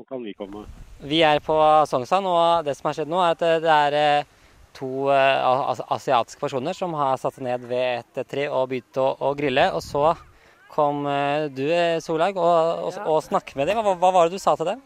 kan 0.09 0.23
vi 0.23 0.33
komme. 0.33 0.65
Vi 1.03 1.19
er 1.23 1.39
på 1.45 1.55
Songsan, 1.87 2.25
og 2.25 2.65
det 2.65 2.75
som 2.77 2.89
har 2.89 2.97
skjedd 2.97 3.11
nå, 3.11 3.19
er 3.21 3.31
at 3.35 3.39
det- 3.39 3.61
det 3.61 3.69
er 3.69 3.93
eh, 3.93 4.23
to 4.73 5.09
eh, 5.09 5.81
asiatiske 5.89 6.39
personer 6.39 6.73
som 6.73 6.93
har 6.93 7.17
satt 7.17 7.33
seg 7.35 7.43
ned 7.43 7.61
ved 7.67 8.03
et 8.15 8.27
tre 8.27 8.47
og 8.49 8.69
begynt 8.69 8.97
å, 8.97 9.17
å 9.19 9.35
grille. 9.35 9.71
Og 9.73 9.81
så 9.81 10.15
kom 10.69 11.05
eh, 11.07 11.47
du, 11.49 11.67
Solhaug, 12.01 12.37
og, 12.37 12.83
og, 12.87 13.07
og 13.07 13.23
snakket 13.23 13.55
med 13.55 13.67
dem. 13.67 13.77
Hva, 13.77 13.95
hva 13.97 14.11
var 14.13 14.27
det 14.29 14.37
du 14.37 14.39
sa 14.39 14.55
til 14.55 14.65
dem? 14.65 14.81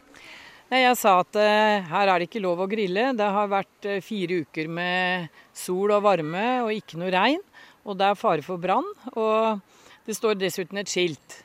Jeg 0.72 0.96
sa 0.96 1.18
at 1.20 1.36
eh, 1.36 1.82
her 1.84 2.08
er 2.08 2.18
det 2.18 2.28
ikke 2.30 2.40
lov 2.40 2.60
å 2.64 2.68
grille. 2.70 3.10
Det 3.16 3.28
har 3.28 3.48
vært 3.48 3.84
eh, 3.88 4.00
fire 4.00 4.42
uker 4.46 4.68
med 4.68 5.28
sol 5.52 5.90
og 5.92 6.02
varme 6.02 6.62
og 6.64 6.72
ikke 6.72 6.96
noe 7.00 7.12
regn. 7.12 7.40
Og 7.84 7.98
det 7.98 8.06
er 8.08 8.14
fare 8.20 8.42
for 8.46 8.56
brann. 8.62 8.86
Og 9.12 9.60
det 10.06 10.16
står 10.16 10.38
dessuten 10.40 10.78
et 10.80 10.88
skilt. 10.88 11.42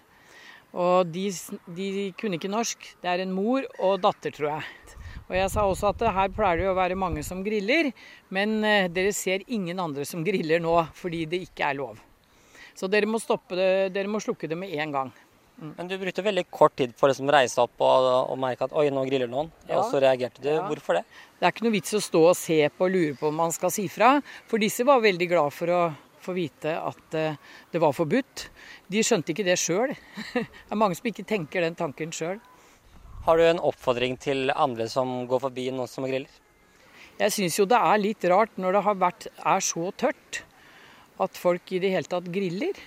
Og 0.76 1.08
de, 1.10 1.30
de 1.78 1.90
kunne 2.20 2.38
ikke 2.38 2.52
norsk. 2.52 2.90
Det 3.02 3.12
er 3.12 3.24
en 3.24 3.36
mor 3.36 3.64
og 3.80 4.02
datter, 4.04 4.34
tror 4.36 4.58
jeg. 4.58 4.98
Og 5.28 5.36
jeg 5.36 5.52
sa 5.52 5.66
også 5.68 5.92
at 5.92 6.04
eh, 6.06 6.16
her 6.16 6.34
pleier 6.36 6.62
det 6.62 6.72
å 6.72 6.78
være 6.78 7.00
mange 7.00 7.24
som 7.26 7.44
griller, 7.44 7.92
men 8.34 8.60
eh, 8.64 8.90
dere 8.92 9.14
ser 9.16 9.44
ingen 9.48 9.80
andre 9.84 10.06
som 10.08 10.24
griller 10.24 10.62
nå 10.64 10.76
fordi 10.96 11.26
det 11.30 11.44
ikke 11.50 11.72
er 11.72 11.80
lov. 11.82 12.00
Så 12.78 12.88
dere 12.92 13.10
må 13.10 13.20
stoppe 13.20 13.58
det, 13.58 13.72
dere 13.96 14.12
må 14.12 14.22
slukke 14.24 14.48
det 14.48 14.60
med 14.60 14.76
en 14.78 14.94
gang. 14.94 15.16
Men 15.58 15.88
du 15.90 15.96
brukte 15.98 16.22
veldig 16.22 16.44
kort 16.54 16.76
tid 16.78 16.92
for 16.94 17.08
å 17.08 17.12
liksom 17.12 17.32
reise 17.34 17.58
opp 17.64 17.82
og, 17.82 18.08
og 18.30 18.38
merke 18.38 18.68
at 18.68 18.76
oi, 18.78 18.92
nå 18.94 19.02
griller 19.08 19.30
noen. 19.32 19.50
Ja. 19.66 19.80
Og 19.80 19.88
så 19.90 19.98
reagerte 20.04 20.44
du. 20.44 20.52
Ja. 20.52 20.68
Hvorfor 20.70 21.00
det? 21.00 21.08
Det 21.40 21.48
er 21.48 21.56
ikke 21.56 21.66
noe 21.66 21.74
vits 21.74 21.96
å 21.98 22.02
stå 22.04 22.22
og 22.30 22.38
se 22.38 22.60
på 22.70 22.86
og 22.86 22.94
lure 22.94 23.16
på 23.18 23.32
om 23.32 23.42
man 23.42 23.56
skal 23.56 23.74
si 23.74 23.88
fra. 23.90 24.20
For 24.46 24.62
disse 24.62 24.86
var 24.86 25.02
veldig 25.02 25.28
glad 25.32 25.56
for 25.58 25.74
å 25.74 25.82
få 26.28 26.36
vite 26.38 26.76
at 26.76 27.16
eh, 27.18 27.40
det 27.72 27.82
var 27.82 27.96
forbudt. 27.96 28.48
De 28.92 29.04
skjønte 29.06 29.34
ikke 29.34 29.48
det 29.48 29.58
sjøl. 29.62 29.96
Det 30.36 30.46
er 30.76 30.80
mange 30.80 31.00
som 31.00 31.08
ikke 31.10 31.26
tenker 31.28 31.64
den 31.64 31.78
tanken 31.80 32.14
sjøl. 32.16 32.42
Har 33.28 33.40
du 33.40 33.44
en 33.44 33.60
oppfordring 33.60 34.16
til 34.24 34.52
andre 34.56 34.86
som 34.92 35.26
går 35.28 35.42
forbi 35.48 35.70
noen 35.76 35.90
som 35.92 36.06
griller? 36.08 36.32
Jeg 37.18 37.34
syns 37.34 37.58
jo 37.58 37.66
det 37.68 37.80
er 37.82 37.98
litt 38.00 38.28
rart 38.30 38.60
når 38.62 38.78
det 38.78 38.84
har 38.86 39.00
vært, 39.02 39.26
er 39.42 39.64
så 39.66 39.90
tørt, 39.98 40.44
at 41.18 41.40
folk 41.40 41.74
i 41.74 41.82
det 41.82 41.90
hele 41.96 42.08
tatt 42.08 42.30
griller. 42.30 42.78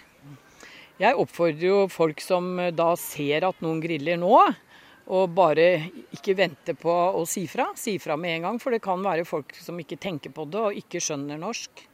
Jeg 1.00 1.16
oppfordrer 1.18 1.66
jo 1.66 1.79
folk 1.90 2.22
som 2.22 2.53
eh, 2.61 2.74
da 2.76 2.92
ser 3.00 3.48
at 3.48 3.64
noen 3.64 3.83
griller 3.83 4.20
nå, 4.20 4.37
og 5.11 5.33
bare 5.35 5.66
ikke 6.14 6.37
vente 6.38 6.76
på 6.79 6.92
å 6.92 7.24
si 7.26 7.46
fra. 7.50 7.72
Si 7.74 7.96
fra 7.98 8.14
med 8.20 8.37
en 8.37 8.46
gang, 8.46 8.61
for 8.62 8.70
det 8.70 8.83
kan 8.85 9.03
være 9.03 9.26
folk 9.26 9.57
som 9.59 9.81
ikke 9.83 9.98
tenker 9.98 10.31
på 10.33 10.46
det 10.46 10.61
og 10.61 10.79
ikke 10.79 11.03
skjønner 11.03 11.40
norsk. 11.40 11.89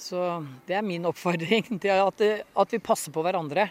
Så 0.00 0.22
det 0.68 0.78
er 0.78 0.86
min 0.86 1.04
oppfordring 1.10 1.66
til 1.82 1.92
at, 2.00 2.22
at 2.64 2.72
vi 2.74 2.80
passer 2.82 3.12
på 3.14 3.24
hverandre. 3.26 3.68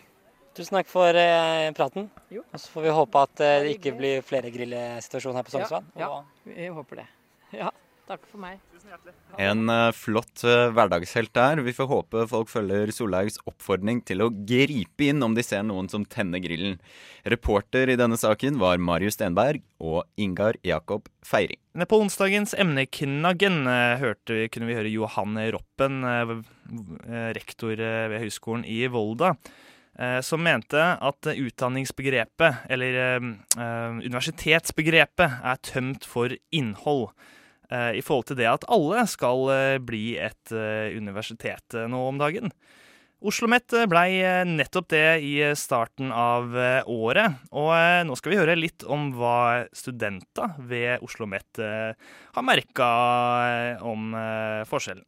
Tusen 0.58 0.76
takk 0.80 0.90
for 0.92 1.16
eh, 1.18 1.70
praten. 1.78 2.08
Jo. 2.34 2.42
Og 2.54 2.60
så 2.62 2.72
får 2.74 2.86
vi 2.88 2.96
håpe 2.98 3.22
at 3.28 3.42
eh, 3.46 3.60
det 3.66 3.76
ikke 3.78 3.94
blir 3.98 4.24
flere 4.26 4.50
grillesituasjoner 4.54 5.40
her 5.42 5.48
på 5.48 5.54
Sognsvann. 5.58 5.88
Ja, 5.98 6.10
Og- 6.20 6.50
ja, 6.50 6.58
jeg 6.66 6.74
håper 6.78 7.04
det. 7.04 7.08
Ja, 7.60 7.70
takk 8.10 8.26
for 8.30 8.42
meg. 8.44 8.60
En 9.42 9.70
eh, 9.74 9.92
flott 9.94 10.44
eh, 10.48 10.68
hverdagshelt 10.74 11.32
der. 11.38 11.62
Vi 11.66 11.74
får 11.78 11.88
håpe 11.92 12.26
folk 12.30 12.50
følger 12.52 12.92
Solhaugs 12.94 13.38
oppfordring 13.50 14.02
til 14.06 14.26
å 14.26 14.30
gripe 14.34 15.10
inn 15.12 15.22
om 15.26 15.34
de 15.38 15.46
ser 15.46 15.62
noen 15.66 15.90
som 15.92 16.06
tenner 16.10 16.42
grillen. 16.44 16.78
Reporter 17.30 17.90
i 17.94 17.98
denne 18.00 18.18
saken 18.22 18.58
var 18.62 18.82
Marius 18.82 19.18
Stenberg 19.20 19.62
og 19.80 20.04
Ingar 20.22 20.58
Jakob 20.66 21.10
Feiring. 21.26 21.59
På 21.70 22.00
onsdagens 22.02 22.56
Emneknaggen 22.58 23.68
eh, 23.68 24.00
hørte, 24.02 24.48
kunne 24.50 24.66
vi 24.66 24.74
høre 24.74 24.90
Johan 24.90 25.38
Roppen, 25.54 26.00
eh, 26.02 26.32
eh, 27.06 27.28
rektor 27.38 27.76
ved 27.78 28.18
Høgskolen 28.24 28.66
i 28.66 28.88
Volda, 28.90 29.36
som 30.24 30.40
mente 30.40 30.80
at 30.80 31.28
utdanningsbegrepet, 31.28 32.62
eller 32.72 33.20
universitetsbegrepet, 34.00 35.42
er 35.44 35.60
tømt 35.66 36.08
for 36.08 36.32
innhold. 36.56 37.10
I 37.68 38.00
forhold 38.00 38.30
til 38.30 38.40
det 38.40 38.48
at 38.48 38.64
alle 38.72 39.04
skal 39.12 39.44
bli 39.84 40.14
et 40.16 40.54
universitet 40.96 41.76
nå 41.92 42.00
om 42.14 42.22
dagen. 42.22 42.54
OsloMet 43.20 43.74
blei 43.92 44.22
eh, 44.24 44.46
nettopp 44.48 44.86
det 44.94 45.20
i 45.28 45.34
starten 45.60 46.12
av 46.16 46.54
eh, 46.56 46.88
året, 46.88 47.42
og 47.52 47.74
eh, 47.76 48.04
nå 48.08 48.16
skal 48.16 48.32
vi 48.32 48.38
høre 48.40 48.56
litt 48.56 48.86
om 48.88 49.10
hva 49.18 49.66
studenter 49.76 50.54
ved 50.64 51.04
OsloMet 51.04 51.60
har 51.60 52.46
merka 52.46 52.88
om 53.84 54.14
forskjellen. 54.70 55.04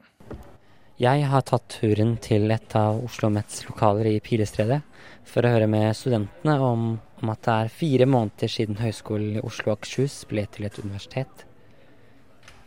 Jeg 1.01 1.23
har 1.31 1.45
tatt 1.47 1.77
turen 1.79 2.17
til 2.21 2.51
et 2.51 2.75
av 2.77 2.99
Oslo 2.99 3.31
Mets 3.33 3.63
lokaler 3.69 4.09
i 4.11 4.19
Pilestredet 4.21 4.81
for 5.25 5.47
å 5.47 5.53
høre 5.53 5.69
med 5.71 5.95
studentene 5.97 6.57
om, 6.61 6.83
om 7.21 7.31
at 7.31 7.41
det 7.47 7.55
er 7.55 7.73
fire 7.79 8.09
måneder 8.11 8.51
siden 8.51 8.81
Høgskolen 8.81 9.39
i 9.39 9.45
Oslo 9.45 9.71
og 9.71 9.79
Akershus 9.79 10.25
ble 10.29 10.43
til 10.51 10.67
et 10.67 10.81
universitet. 10.83 11.47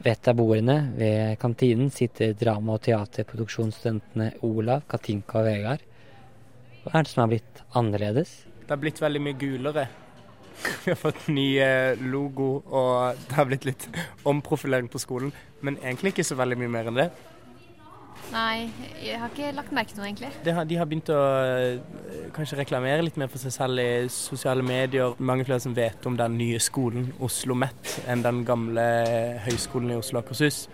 Ved 0.05 0.19
et 0.19 0.29
av 0.29 0.37
bordene 0.37 0.75
ved 0.99 1.39
kantinen 1.41 1.89
sitter 1.89 2.35
drama- 2.37 2.75
og 2.77 2.83
teaterproduksjonsstudentene 2.85 4.35
Olav, 4.45 4.83
Katinka 4.85 5.39
og 5.41 5.47
Vegard. 5.49 5.85
Hva 6.85 6.99
er 6.99 7.07
det 7.07 7.13
som 7.15 7.23
har 7.23 7.31
blitt 7.31 7.63
annerledes? 7.73 8.35
Det 8.61 8.69
har 8.69 8.83
blitt 8.83 9.01
veldig 9.01 9.23
mye 9.25 9.39
gulere. 9.41 9.87
Vi 10.85 10.93
har 10.93 11.01
fått 11.01 11.31
ny 11.33 11.47
eh, 11.57 11.97
logo, 12.05 12.51
og 12.69 13.17
det 13.31 13.39
har 13.39 13.49
blitt 13.49 13.65
litt 13.65 13.89
omprofilering 14.29 14.93
på 14.93 15.01
skolen. 15.01 15.33
Men 15.65 15.81
egentlig 15.81 16.13
ikke 16.13 16.29
så 16.29 16.37
veldig 16.37 16.61
mye 16.61 16.75
mer 16.77 16.93
enn 16.93 17.01
det. 17.01 17.09
Nei, 18.33 18.71
jeg 19.05 19.19
har 19.21 19.31
ikke 19.31 19.51
lagt 19.55 19.75
merke 19.77 19.93
til 19.93 20.01
noe, 20.01 20.09
egentlig. 20.09 20.31
De 20.47 20.55
har, 20.57 20.67
de 20.67 20.79
har 20.81 20.89
begynt 20.89 21.11
å 21.13 21.19
eh, 21.45 22.31
kanskje 22.35 22.59
reklamere 22.59 23.05
litt 23.05 23.19
mer 23.21 23.31
for 23.31 23.43
seg 23.43 23.55
selv 23.55 23.83
i 23.83 24.09
sosiale 24.13 24.65
medier. 24.67 25.15
Mange 25.19 25.47
flere 25.47 25.63
som 25.63 25.77
vet 25.77 26.09
om 26.09 26.17
den 26.19 26.39
nye 26.41 26.59
skolen, 26.63 27.13
Oslo 27.25 27.57
Met, 27.59 27.99
enn 28.11 28.25
den 28.25 28.43
gamle 28.49 28.87
høyskolen 29.45 29.95
i 29.95 30.01
Oslo 30.01 30.19
og 30.21 30.25
Akershus. 30.25 30.65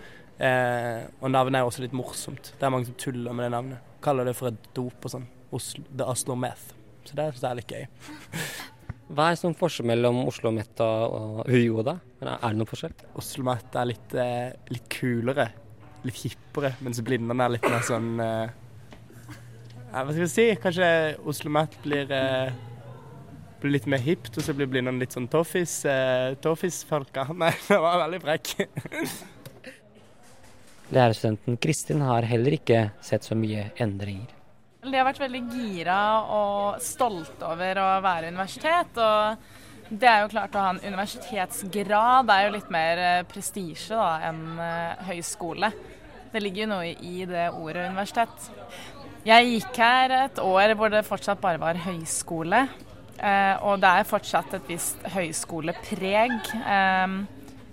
Eh, 0.41 1.03
og 1.21 1.29
navnet 1.33 1.59
er 1.59 1.69
også 1.69 1.83
litt 1.83 1.95
morsomt. 1.97 2.53
Det 2.57 2.65
er 2.65 2.73
mange 2.73 2.89
som 2.89 2.97
tuller 2.97 3.35
med 3.35 3.45
det 3.45 3.53
navnet. 3.53 3.87
Kaller 4.01 4.25
det 4.25 4.37
for 4.39 4.49
et 4.49 4.71
dop 4.73 5.05
og 5.05 5.13
sånn. 5.13 5.27
Oslo, 5.53 5.85
The 5.91 6.07
Oslo 6.09 6.37
Meth. 6.39 6.71
Så 7.05 7.17
det 7.17 7.31
syns 7.33 7.43
jeg 7.43 7.51
er 7.51 7.59
litt 7.59 7.73
gøy. 7.75 7.87
Hva 9.11 9.27
er 9.27 9.37
sånn 9.37 9.57
forskjell 9.59 9.89
mellom 9.89 10.21
Oslo 10.23 10.53
Met 10.55 10.79
og, 10.81 11.15
og 11.17 11.51
UiO, 11.51 11.83
da? 11.83 11.97
Er 12.23 12.29
det 12.45 12.55
noen 12.55 12.69
forskjell? 12.69 12.95
Oslo 13.19 13.43
Met 13.43 13.75
er 13.75 13.89
litt, 13.89 14.13
eh, 14.15 14.53
litt 14.71 14.87
kulere. 14.93 15.49
Litt 16.07 16.17
hippere, 16.23 16.73
mens 16.81 17.01
Blindern 17.05 17.43
er 17.43 17.53
litt 17.53 17.67
mer 17.69 17.83
sånn 17.85 18.15
eh, 18.23 18.53
Hva 19.91 20.07
skal 20.07 20.23
jeg 20.23 20.33
si? 20.33 20.47
Kanskje 20.63 20.89
Oslo 21.29 21.51
Met 21.53 21.75
blir, 21.83 22.09
eh, 22.15 22.49
blir 23.61 23.75
litt 23.75 23.85
mer 23.91 24.01
hipt, 24.01 24.33
og 24.33 24.45
så 24.45 24.55
blir 24.57 24.69
Blindern 24.71 25.01
litt 25.01 25.13
sånn 25.13 25.29
toffis, 25.29 25.83
eh, 25.85 26.33
toffis-folka. 26.41 27.27
Nei, 27.43 27.53
det 27.67 27.79
var 27.83 28.01
veldig 28.07 28.21
frekk. 28.25 28.55
Lærerstudenten 30.91 31.59
Kristin 31.61 32.01
har 32.03 32.25
heller 32.27 32.57
ikke 32.57 32.85
sett 33.05 33.23
så 33.23 33.37
mye 33.37 33.69
endringer. 33.79 34.37
De 34.81 34.97
har 34.97 35.05
vært 35.05 35.21
veldig 35.21 35.41
gira 35.53 35.97
og 36.33 36.81
stolte 36.81 37.45
over 37.45 37.77
å 37.77 37.89
være 38.01 38.31
universitet. 38.33 38.97
Og 38.97 39.91
det 39.91 40.07
er 40.07 40.23
jo 40.23 40.31
klart 40.31 40.55
å 40.55 40.63
ha 40.63 40.71
en 40.73 40.81
universitetsgrad 40.81 42.27
det 42.27 42.35
er 42.35 42.45
jo 42.47 42.53
litt 42.55 42.69
mer 42.73 43.01
eh, 43.03 43.23
prestisje 43.27 43.97
enn 44.27 44.59
eh, 44.63 45.01
høyskole. 45.09 45.69
Det 46.31 46.39
ligger 46.39 46.63
jo 46.63 46.71
noe 46.71 46.93
i 46.95 47.25
det 47.27 47.49
ordet 47.51 47.89
universitet. 47.89 48.45
Jeg 49.27 49.49
gikk 49.49 49.81
her 49.83 50.13
et 50.23 50.39
år 50.41 50.71
hvor 50.79 50.93
det 50.93 51.03
fortsatt 51.05 51.41
bare 51.43 51.59
var 51.61 51.79
høyskole. 51.83 52.63
Eh, 53.21 53.55
og 53.67 53.81
det 53.83 53.89
er 53.91 54.07
fortsatt 54.09 54.55
et 54.57 54.71
visst 54.71 55.03
høyskolepreg. 55.13 56.37
Eh, 56.57 57.17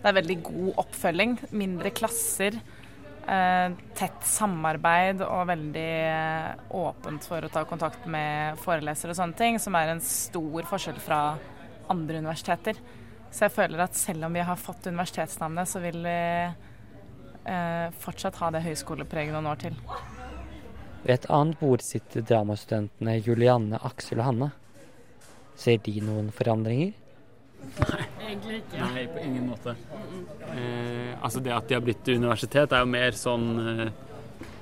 det 0.02 0.10
er 0.10 0.18
veldig 0.18 0.38
god 0.50 0.82
oppfølging. 0.84 1.38
Mindre 1.56 1.94
klasser. 1.94 2.58
eh, 3.28 3.70
tett 3.94 4.22
samarbeid 4.24 5.20
og 5.20 5.48
veldig 5.50 5.90
åpent 6.72 7.26
for 7.28 7.44
å 7.44 7.50
ta 7.52 7.64
kontakt 7.68 8.06
med 8.08 8.56
forelesere 8.58 9.12
og 9.12 9.18
sånne 9.18 9.36
ting, 9.36 9.58
som 9.60 9.74
er 9.76 9.92
en 9.92 10.00
stor 10.00 10.64
forskjell 10.64 10.96
fra 10.96 11.36
andre 11.92 12.22
universiteter. 12.22 12.80
Så 13.30 13.44
jeg 13.44 13.52
føler 13.52 13.84
at 13.84 13.94
selv 13.94 14.24
om 14.24 14.32
vi 14.32 14.40
har 14.40 14.56
fått 14.56 14.88
universitetsnavnet, 14.88 15.68
så 15.68 15.82
vil 15.84 16.00
vi 16.02 16.16
fortsatt 18.02 18.40
ha 18.42 18.50
det 18.52 18.64
høyskolepreget 18.64 19.32
noen 19.32 19.48
år 19.48 19.60
til. 19.62 19.76
Ved 21.04 21.14
et 21.14 21.28
annet 21.32 21.60
bord 21.60 21.82
sitter 21.84 22.24
dramastudentene 22.26 23.14
Julianne, 23.22 23.78
Aksel 23.86 24.20
og 24.20 24.26
Hanne. 24.28 24.50
Ser 25.58 25.78
de 25.82 25.94
noen 26.04 26.32
forandringer? 26.34 26.92
Egentlig 28.28 28.60
ikke. 28.62 28.82
Nei, 28.82 29.06
på 29.10 29.22
ingen 29.22 29.48
måte. 29.48 29.74
Eh, 30.52 31.14
altså 31.18 31.40
Det 31.42 31.54
at 31.54 31.68
de 31.68 31.76
har 31.78 31.82
blitt 31.84 32.08
universitet, 32.08 32.72
er 32.72 32.84
jo 32.84 32.90
mer 32.90 33.16
sånn 33.18 33.48
eh, 33.62 33.82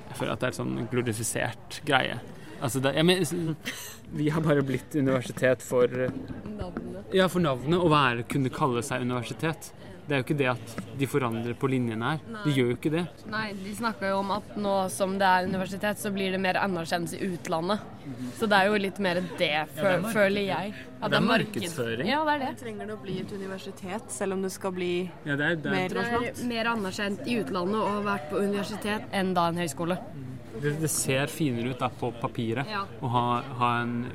Jeg 0.07 0.17
føler 0.17 0.33
at 0.33 0.41
det 0.41 0.47
er 0.47 0.53
en 0.53 0.59
sånn 0.61 0.89
glorifisert 0.91 1.79
greie. 1.85 2.17
Altså 2.57 2.81
det, 2.81 2.95
jeg 2.97 3.05
mener, 3.05 3.75
vi 4.17 4.29
har 4.33 4.41
bare 4.41 4.63
blitt 4.65 4.95
universitet 4.97 5.61
for 5.61 5.91
Navnet. 5.91 7.13
Ja, 7.13 7.27
for 7.29 7.43
navnet. 7.43 7.77
Å 7.77 7.91
være, 7.91 8.25
kunne 8.31 8.49
kalle 8.53 8.81
seg 8.85 9.05
universitet. 9.05 9.69
Det 10.07 10.15
er 10.15 10.21
jo 10.21 10.23
ikke 10.23 10.37
det 10.39 10.45
at 10.47 10.75
de 10.97 11.07
forandrer 11.11 11.55
på 11.59 11.67
linjene 11.67 12.13
her. 12.13 12.19
De 12.45 12.51
gjør 12.55 12.69
jo 12.71 12.75
ikke 12.77 12.91
det. 12.93 13.01
Nei, 13.27 13.49
de 13.59 13.73
snakka 13.75 14.07
jo 14.07 14.19
om 14.21 14.29
at 14.37 14.53
nå 14.55 14.75
som 14.93 15.17
det 15.19 15.27
er 15.27 15.47
universitet, 15.49 15.99
så 15.99 16.11
blir 16.15 16.31
det 16.31 16.39
mer 16.39 16.55
anerkjennelse 16.61 17.19
i 17.19 17.27
utlandet. 17.35 17.83
Så 18.39 18.47
det 18.47 18.55
er 18.61 18.69
jo 18.71 18.77
litt 18.79 19.01
mer 19.03 19.19
det, 19.19 19.25
det 19.41 19.49
er 19.59 19.65
fø 19.75 19.97
mark- 20.05 20.13
føler 20.15 20.45
jeg. 20.47 20.71
At 21.01 21.11
det 21.11 21.19
er 21.19 21.25
markedsføring. 21.27 22.07
Ja, 22.07 22.21
det 22.23 22.37
er 22.37 22.45
det. 22.45 22.53
Trenger 22.63 22.87
det 22.87 22.95
å 22.95 23.01
bli 23.03 23.17
et 23.25 23.33
universitet, 23.35 24.07
selv 24.15 24.37
om 24.37 24.41
det 24.47 24.53
skal 24.55 24.71
bli 24.79 24.93
Ja, 25.27 25.35
det 25.35 25.49
er, 25.51 25.59
det 25.59 25.65
mer 25.65 25.75
er, 25.75 25.75
mer 25.75 25.89
internasjonalt? 25.91 26.39
er 26.45 26.51
mer 26.55 26.71
anerkjent 26.71 27.27
i 27.27 27.37
utlandet 27.43 27.83
og 27.83 27.99
vært 28.07 28.29
på 28.31 28.39
universitet 28.47 29.11
enn 29.11 29.33
da 29.35 29.49
en 29.51 29.59
høyskole. 29.59 29.99
det, 30.61 30.71
det 30.81 30.89
ser 30.89 31.27
finere 31.29 31.75
ut 31.75 31.79
da 31.83 31.89
på 31.99 32.13
papiret 32.21 32.65
Ja. 32.71 32.85
å 33.03 33.11
ha, 33.11 33.25
ha 33.59 33.73
en 33.83 34.07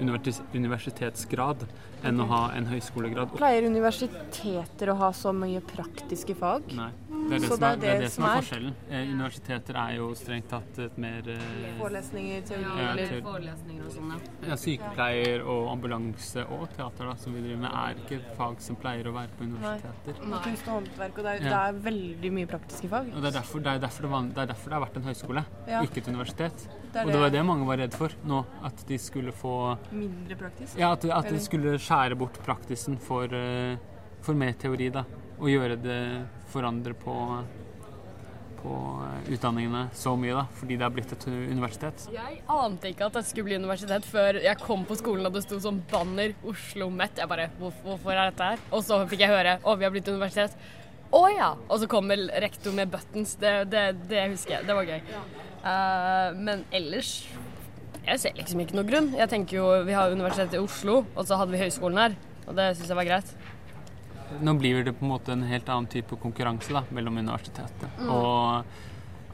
universitetsgrad 0.56 1.66
enn 2.04 2.20
å 2.20 2.26
ha 2.30 2.42
en 2.56 2.66
høyskolegrad. 2.66 3.36
Pleier 3.38 3.66
universiteter 3.68 4.90
å 4.92 4.96
ha 4.98 5.12
så 5.16 5.32
mye 5.36 5.60
praktiske 5.64 6.34
fag? 6.38 6.72
Nei. 6.76 6.90
Det 7.22 7.36
er 7.36 7.38
det, 7.38 7.48
Så 7.48 7.54
som 7.54 7.64
er, 7.68 7.76
det 7.78 7.88
er 7.88 8.00
det 8.02 8.08
som 8.10 8.24
er 8.26 8.40
forskjellen. 8.42 8.72
Eh, 8.90 9.02
universiteter 9.12 9.76
er 9.78 9.92
jo 9.94 10.08
strengt 10.18 10.48
tatt 10.50 10.78
et 10.82 10.96
mer 10.98 11.28
eh, 11.30 11.76
Forelesninger, 11.78 12.40
teori 12.48 12.64
Ja, 12.64 12.88
eller 12.90 13.06
teori. 13.12 13.22
forelesninger 13.28 13.84
og 13.86 13.92
sånn, 13.94 14.10
ja. 14.48 14.56
Sykepleier 14.58 15.44
og 15.46 15.70
ambulanse 15.70 16.44
og 16.50 16.66
teater 16.74 17.06
da, 17.12 17.14
som 17.22 17.36
vi 17.36 17.44
driver 17.46 17.62
med, 17.62 17.70
er 17.84 18.02
ikke 18.02 18.18
fag 18.40 18.58
som 18.66 18.76
pleier 18.82 19.06
å 19.06 19.14
være 19.14 19.30
på 19.38 19.46
universiteter. 19.46 20.18
Nei, 20.26 20.42
kunst 20.48 20.66
og 20.66 20.74
håndverk, 20.80 21.18
og 21.22 21.28
det 21.28 21.32
er, 21.36 21.42
Ja. 21.46 21.48
det 21.48 21.62
er 21.62 21.80
veldig 21.86 22.32
mye 22.40 22.50
praktiske 22.56 22.88
fag. 22.90 23.12
Og 23.14 23.22
det 23.22 23.30
er, 23.30 23.38
derfor, 23.38 23.60
det, 23.60 23.66
er 23.76 23.78
derfor 23.86 24.02
det, 24.02 24.10
var, 24.10 24.22
det 24.22 24.38
er 24.42 24.46
derfor 24.52 24.68
det 24.74 24.78
har 24.80 24.86
vært 24.88 24.96
en 24.96 25.08
høyskole, 25.12 25.44
Ja. 25.68 25.82
ikke 25.86 25.98
et 26.02 26.08
universitet. 26.08 26.68
Det 26.92 27.00
er 27.00 27.08
og 27.08 27.14
det 27.14 27.20
var 27.22 27.32
det. 27.32 27.42
mange 27.48 27.64
var 27.64 27.80
redd 27.80 27.94
for 27.96 28.12
nå, 28.28 28.42
at 28.68 28.84
de 28.88 28.98
skulle 29.00 29.32
få 29.32 29.54
Mindre 29.96 30.36
praktisk? 30.36 30.76
Ja, 30.76 30.92
at, 30.92 31.06
at 31.08 31.30
de 31.32 31.40
skulle 31.40 31.78
skjære 31.80 32.18
bort 32.20 32.36
praktisen 32.44 32.98
for, 33.00 33.32
eh, 33.32 33.78
for 34.20 34.36
mer 34.36 34.52
teori, 34.60 34.90
da. 34.92 35.06
Og 35.38 35.48
gjøre 35.48 35.78
det 35.80 36.00
Forandre 36.52 36.92
på, 36.92 37.14
på 38.60 38.74
utdanningene 39.32 39.86
så 39.96 40.12
mye, 40.20 40.34
da. 40.36 40.42
Fordi 40.58 40.76
det 40.76 40.84
er 40.84 40.92
blitt 40.98 41.14
et 41.16 41.24
universitet. 41.30 42.04
Jeg 42.12 42.42
ante 42.52 42.92
ikke 42.92 43.08
at 43.08 43.16
det 43.16 43.24
skulle 43.30 43.48
bli 43.48 43.56
universitet 43.62 44.04
før 44.04 44.42
jeg 44.44 44.60
kom 44.60 44.84
på 44.84 44.98
skolen 45.00 45.30
og 45.30 45.32
det 45.38 45.46
sto 45.46 45.62
sånn 45.64 45.80
banner 45.88 46.36
Oslo 46.44 46.90
Met. 46.92 47.16
Jeg 47.22 47.30
bare 47.32 47.48
hvor, 47.56 47.72
Hvorfor 47.86 48.12
er 48.12 48.28
dette 48.28 48.52
her? 48.52 48.68
Og 48.68 48.84
så 48.84 49.00
fikk 49.08 49.24
jeg 49.24 49.32
høre 49.32 49.56
å, 49.64 49.78
vi 49.80 49.88
har 49.88 49.96
blitt 49.96 50.12
universitet. 50.12 50.60
Å 51.12 51.24
ja! 51.32 51.54
Og 51.68 51.80
så 51.80 51.88
kommer 51.88 52.20
rektor 52.44 52.76
med 52.76 52.92
buttons. 52.92 53.34
Det, 53.40 53.54
det, 53.72 53.86
det 54.12 54.28
husker 54.34 54.58
jeg. 54.58 54.68
Det 54.68 54.76
var 54.76 54.92
gøy. 54.92 55.16
Eh, 55.62 56.34
men 56.42 56.64
ellers 56.74 57.12
Jeg 58.02 58.18
ser 58.18 58.34
liksom 58.34 58.60
ikke 58.64 58.74
noe 58.74 58.88
grunn. 58.88 59.12
Jeg 59.14 59.30
tenker 59.30 59.60
jo 59.60 59.66
Vi 59.86 59.94
har 59.94 60.10
Universitetet 60.10 60.58
i 60.58 60.62
Oslo, 60.62 61.04
og 61.14 61.26
så 61.28 61.38
hadde 61.38 61.54
vi 61.54 61.60
høyskolen 61.62 62.00
her. 62.02 62.16
Og 62.48 62.56
det 62.58 62.72
syns 62.76 62.90
jeg 62.90 62.98
var 62.98 63.06
greit. 63.06 63.34
Nå 64.42 64.54
blir 64.58 64.82
det 64.82 64.94
på 64.98 65.04
en 65.06 65.12
måte 65.12 65.34
en 65.34 65.44
helt 65.46 65.68
annen 65.70 65.86
type 65.92 66.16
konkurranse 66.18 66.72
da, 66.72 66.82
mellom 66.90 67.18
universitetet 67.20 67.98
Mm. 68.00 68.08
og 68.10 68.64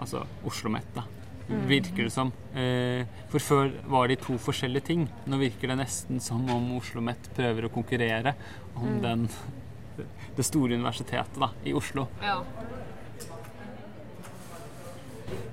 altså 0.00 0.24
Oslo 0.44 0.68
OsloMet, 0.68 0.88
da. 0.94 1.04
Mm. 1.48 1.62
Virker 1.70 2.04
det 2.04 2.12
som. 2.12 2.32
Eh, 2.54 3.06
for 3.30 3.38
før 3.40 3.70
var 3.88 4.08
de 4.08 4.16
to 4.16 4.36
forskjellige 4.36 4.84
ting. 4.84 5.08
Nå 5.26 5.38
virker 5.38 5.68
det 5.68 5.78
nesten 5.78 6.20
som 6.20 6.42
om 6.50 6.76
Oslo 6.76 6.98
OsloMet 7.00 7.30
prøver 7.34 7.64
å 7.64 7.72
konkurrere 7.72 8.34
om 8.76 8.98
Mm. 8.98 9.00
den, 9.02 9.28
det 10.36 10.44
store 10.44 10.74
universitetet 10.76 11.38
da, 11.38 11.48
i 11.64 11.72
Oslo. 11.72 12.08
Ja. 12.20 12.42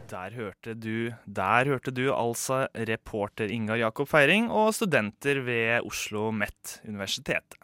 Der 0.05 0.29
hørte 0.37 0.75
du, 0.77 1.09
der 1.25 1.65
hørte 1.65 1.89
du 1.89 2.11
altså 2.13 2.67
reporter 2.77 3.49
Ingar 3.49 3.79
Jakob 3.81 4.07
Feiring 4.07 4.51
og 4.53 4.73
studenter 4.77 5.41
ved 5.41 5.81
Oslo 5.81 6.29
MET 6.29 6.75
universitetet. 6.85 7.57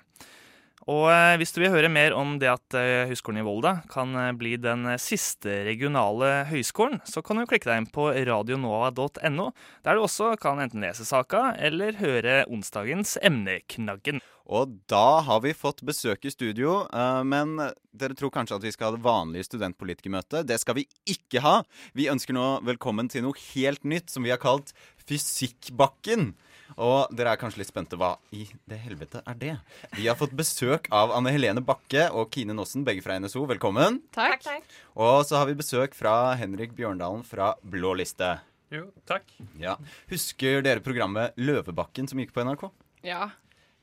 Og 0.91 1.07
eh, 1.11 1.37
hvis 1.39 1.53
du 1.53 1.61
vil 1.61 1.71
høre 1.71 1.91
mer 1.91 2.15
om 2.17 2.35
det 2.41 2.49
at 2.51 2.75
eh, 2.77 3.05
Høgskolen 3.09 3.41
i 3.41 3.45
Volda 3.45 3.77
kan 3.91 4.15
eh, 4.17 4.31
bli 4.35 4.55
den 4.59 4.89
siste 4.99 5.61
regionale 5.67 6.47
høyskolen, 6.49 6.99
så 7.07 7.23
kan 7.23 7.39
du 7.39 7.45
klikke 7.47 7.69
deg 7.69 7.83
inn 7.83 7.91
på 7.93 8.09
radionova.no, 8.11 9.47
der 9.85 9.95
du 9.95 10.03
også 10.03 10.33
kan 10.41 10.59
enten 10.63 10.83
lese 10.83 11.07
saka 11.07 11.51
eller 11.61 11.99
høre 12.01 12.41
onsdagens 12.51 13.15
Emneknaggen. 13.23 14.19
Og 14.51 14.73
da 14.91 15.21
har 15.23 15.43
vi 15.45 15.53
fått 15.55 15.83
besøk 15.87 16.25
i 16.27 16.31
studio, 16.33 16.81
men 17.23 17.53
dere 17.95 18.17
tror 18.17 18.33
kanskje 18.35 18.57
at 18.57 18.65
vi 18.65 18.73
skal 18.73 18.89
ha 18.89 18.97
det 18.97 19.05
vanlige 19.05 19.47
studentpolitikermøtet. 19.47 20.43
Det 20.49 20.57
skal 20.59 20.75
vi 20.75 20.83
ikke 21.07 21.39
ha. 21.45 21.61
Vi 21.95 22.09
ønsker 22.11 22.35
nå 22.35 22.47
velkommen 22.67 23.07
til 23.07 23.23
noe 23.23 23.39
helt 23.53 23.85
nytt 23.87 24.11
som 24.11 24.27
vi 24.27 24.33
har 24.33 24.41
kalt 24.41 24.73
Fysikkbakken. 25.07 26.33
Og 26.77 27.11
dere 27.15 27.33
er 27.33 27.41
kanskje 27.41 27.61
litt 27.61 27.71
spente. 27.71 27.97
Hva 27.99 28.13
i 28.35 28.45
det 28.69 28.79
helvete 28.83 29.23
er 29.27 29.39
det? 29.39 29.55
Vi 29.97 30.07
har 30.07 30.19
fått 30.19 30.35
besøk 30.37 30.87
av 30.93 31.13
Anne 31.15 31.33
Helene 31.33 31.63
Bakke 31.65 32.07
og 32.15 32.31
Kine 32.33 32.55
Nossen, 32.57 32.85
begge 32.87 33.03
fra 33.05 33.17
NSO. 33.19 33.43
Velkommen. 33.49 34.01
Takk. 34.15 34.47
Og 34.95 35.25
så 35.27 35.41
har 35.41 35.49
vi 35.49 35.57
besøk 35.59 35.97
fra 35.97 36.35
Henrik 36.39 36.75
Bjørndalen 36.77 37.25
fra 37.27 37.53
Blå 37.63 37.95
liste. 37.99 38.37
Jo, 38.71 38.85
takk. 39.09 39.27
Ja. 39.59 39.75
Husker 40.11 40.63
dere 40.63 40.83
programmet 40.83 41.35
Løvebakken 41.35 42.07
som 42.07 42.21
gikk 42.21 42.31
på 42.35 42.45
NRK? 42.47 42.69
Ja. 43.03 43.27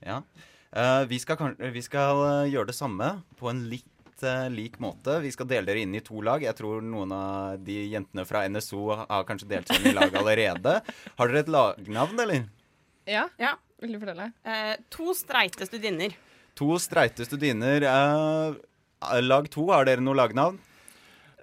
Ja. 0.01 0.23
Uh, 0.73 1.05
vi, 1.09 1.19
skal, 1.21 1.55
vi 1.73 1.81
skal 1.85 2.19
eh, 2.25 2.51
gjøre 2.53 2.69
det 2.69 2.77
samme 2.77 3.07
på 3.41 3.49
en 3.49 3.63
litt 3.71 4.25
uh, 4.25 4.49
lik 4.53 4.77
måte. 4.81 5.19
Vi 5.25 5.33
skal 5.33 5.49
dele 5.49 5.69
dere 5.69 5.85
inn 5.85 5.97
i 5.97 6.03
to 6.05 6.21
lag. 6.25 6.45
Jeg 6.45 6.57
tror 6.57 6.85
noen 6.85 7.13
av 7.13 7.61
de 7.65 7.77
jentene 7.93 8.25
fra 8.29 8.47
NSO 8.49 8.83
har 9.01 9.29
kanskje 9.29 9.49
delt 9.51 9.69
seg 9.69 9.81
inn 9.81 9.93
i 9.93 9.99
lag 9.99 10.17
allerede. 10.21 10.79
Har 11.21 11.33
dere 11.33 11.45
et 11.45 11.53
lagnavn, 11.53 12.25
eller? 12.25 12.49
Ja. 13.09 13.55
Vil 13.81 13.95
du 13.95 14.01
fortelle? 14.03 14.31
Eh, 14.45 14.75
to 14.93 15.15
streite 15.17 15.69
studinner. 15.69 16.17
To 16.59 16.79
streite 16.83 17.25
studiner. 17.25 17.85
Eh, 17.89 19.21
lag 19.25 19.51
to, 19.53 19.69
har 19.73 19.89
dere 19.89 20.05
noe 20.05 20.19
lagnavn? 20.19 20.59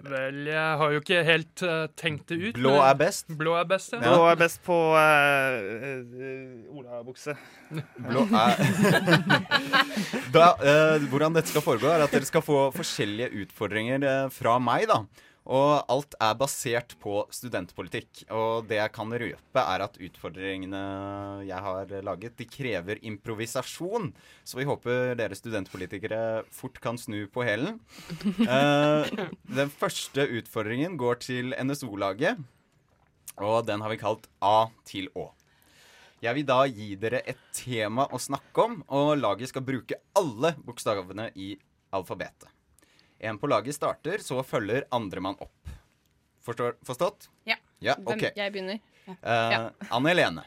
Vel, 0.04 0.42
jeg 0.50 0.72
har 0.80 0.90
jo 0.92 1.00
ikke 1.00 1.20
helt 1.24 1.62
uh, 1.64 1.86
tenkt 1.96 2.28
det 2.28 2.36
ut. 2.36 2.58
Blå 2.58 2.74
er 2.84 2.96
best? 3.00 3.30
Blå 3.32 3.54
er 3.56 3.64
best, 3.68 3.94
ja. 3.96 4.00
Blå 4.04 4.26
er 4.28 4.36
best 4.38 4.60
på 4.66 4.76
uh, 4.92 6.76
olabukse. 6.76 7.32
Blå 8.10 8.26
er 8.28 8.60
da, 10.36 10.50
uh, 10.60 11.06
Hvordan 11.08 11.38
dette 11.38 11.48
skal 11.48 11.64
foregå, 11.64 11.88
er 11.88 12.04
at 12.04 12.12
dere 12.12 12.28
skal 12.28 12.44
få 12.44 12.66
forskjellige 12.76 13.46
utfordringer 13.46 14.04
eh, 14.04 14.28
fra 14.34 14.58
meg. 14.60 14.84
da 14.92 15.00
Og 15.46 15.86
alt 15.92 16.16
er 16.18 16.34
basert 16.38 16.96
på 17.02 17.20
studentpolitikk. 17.34 18.24
Og 18.34 18.66
det 18.66 18.80
jeg 18.80 18.92
kan 18.94 19.12
røpe, 19.12 19.62
er 19.62 19.84
at 19.84 19.98
utfordringene 20.02 20.82
jeg 21.46 21.62
har 21.68 21.94
laget, 22.06 22.34
de 22.38 22.48
krever 22.50 22.98
improvisasjon. 23.06 24.10
Så 24.42 24.58
vi 24.58 24.66
håper 24.66 25.14
dere 25.18 25.38
studentpolitikere 25.38 26.42
fort 26.50 26.80
kan 26.82 26.98
snu 26.98 27.24
på 27.30 27.46
hælen. 27.46 27.80
Eh, 28.46 29.08
den 29.56 29.70
første 29.72 30.22
utfordringen 30.38 30.94
går 31.00 31.18
til 31.24 31.54
NSO-laget. 31.56 32.38
Og 33.42 33.66
den 33.66 33.82
har 33.82 33.92
vi 33.92 33.98
kalt 34.00 34.28
A 34.40 34.68
til 34.86 35.10
Å. 35.18 35.28
Jeg 36.24 36.38
vil 36.38 36.46
da 36.48 36.62
gi 36.64 36.94
dere 37.00 37.20
et 37.28 37.40
tema 37.56 38.06
å 38.08 38.20
snakke 38.22 38.64
om, 38.64 38.78
og 38.88 39.16
laget 39.20 39.52
skal 39.52 39.66
bruke 39.66 39.98
alle 40.16 40.54
bokstavene 40.64 41.28
i 41.36 41.52
alfabetet. 41.96 42.55
En 43.20 43.38
på 43.38 43.48
laget 43.48 43.74
starter, 43.74 44.18
så 44.20 44.42
følger 44.44 44.84
andremann 44.92 45.36
opp. 45.40 45.68
Forstår, 46.44 46.76
forstått? 46.84 47.28
Ja. 47.48 47.56
Ja, 47.80 47.94
Hvem- 47.96 48.32
Jeg 48.36 48.52
begynner. 48.52 48.80
Eh, 49.08 49.16
Ja. 49.52 49.70
Anne 49.90 50.08
Helene. 50.08 50.44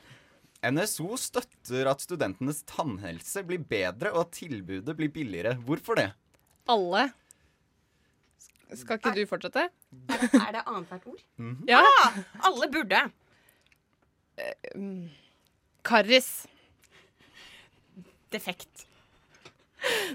NSO 0.63 1.15
støtter 1.17 1.87
at 1.89 1.99
studentenes 2.03 2.63
tannhelse 2.67 3.43
blir 3.47 3.59
bedre 3.59 4.11
og 4.11 4.21
at 4.27 4.31
tilbudet 4.31 4.95
blir 4.97 5.07
billigere. 5.11 5.55
Hvorfor 5.55 5.95
det? 5.95 6.13
Alle. 6.67 7.13
Skal 8.75 8.97
ikke 8.99 9.15
du 9.15 9.25
fortsette? 9.25 9.69
Er 10.09 10.51
det 10.51 10.63
annethvert 10.67 11.07
ord? 11.07 11.23
Mhm. 11.37 11.63
Ja. 11.67 11.79
Ah, 12.03 12.13
alle 12.43 12.67
burde. 12.69 13.11
Karris. 15.83 16.47
Defekt. 18.31 18.85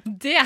Det 0.05 0.39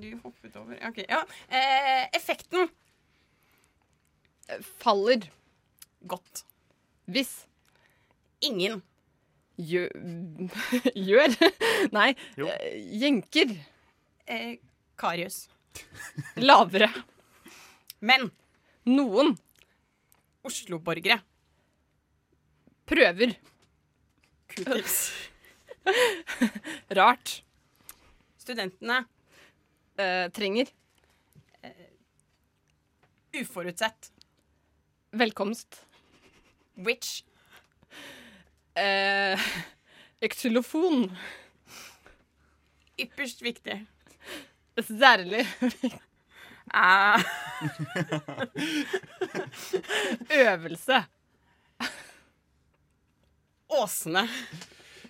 Du 0.00 0.08
hoppet 0.22 0.56
over 0.60 0.76
OK. 0.88 0.98
Ja. 1.08 1.22
Eh, 1.48 2.08
effekten. 2.16 2.68
Faller. 4.82 5.24
Godt. 6.06 6.44
Hvis. 7.08 7.46
Ingen. 8.44 8.82
Gjør 9.70 9.88
Gjør? 10.98 11.34
Nei. 11.96 12.10
Jo. 12.36 12.48
eh, 12.50 12.76
Jenker. 13.00 13.54
Eh, 14.26 14.56
Karius. 15.00 15.46
Lavere. 16.48 16.90
Men. 18.04 18.28
Noen. 18.84 19.32
Oslo-borgere. 20.44 21.22
Prøver. 22.84 23.32
Q-tips. 24.52 24.98
Rart. 26.92 27.38
Studentene. 28.44 29.04
uh, 29.98 30.28
trenger. 30.30 30.66
Uforutsett. 33.32 34.12
Velkomst. 35.10 35.86
Which. 36.76 37.24
Uh, 38.76 39.40
Xylofon. 40.20 41.16
Ypperst 43.00 43.42
viktig. 43.42 43.86
Særlig. 44.76 45.46
Ah. 46.74 47.24
Øvelse. 50.44 51.04
Åsene. 53.68 54.28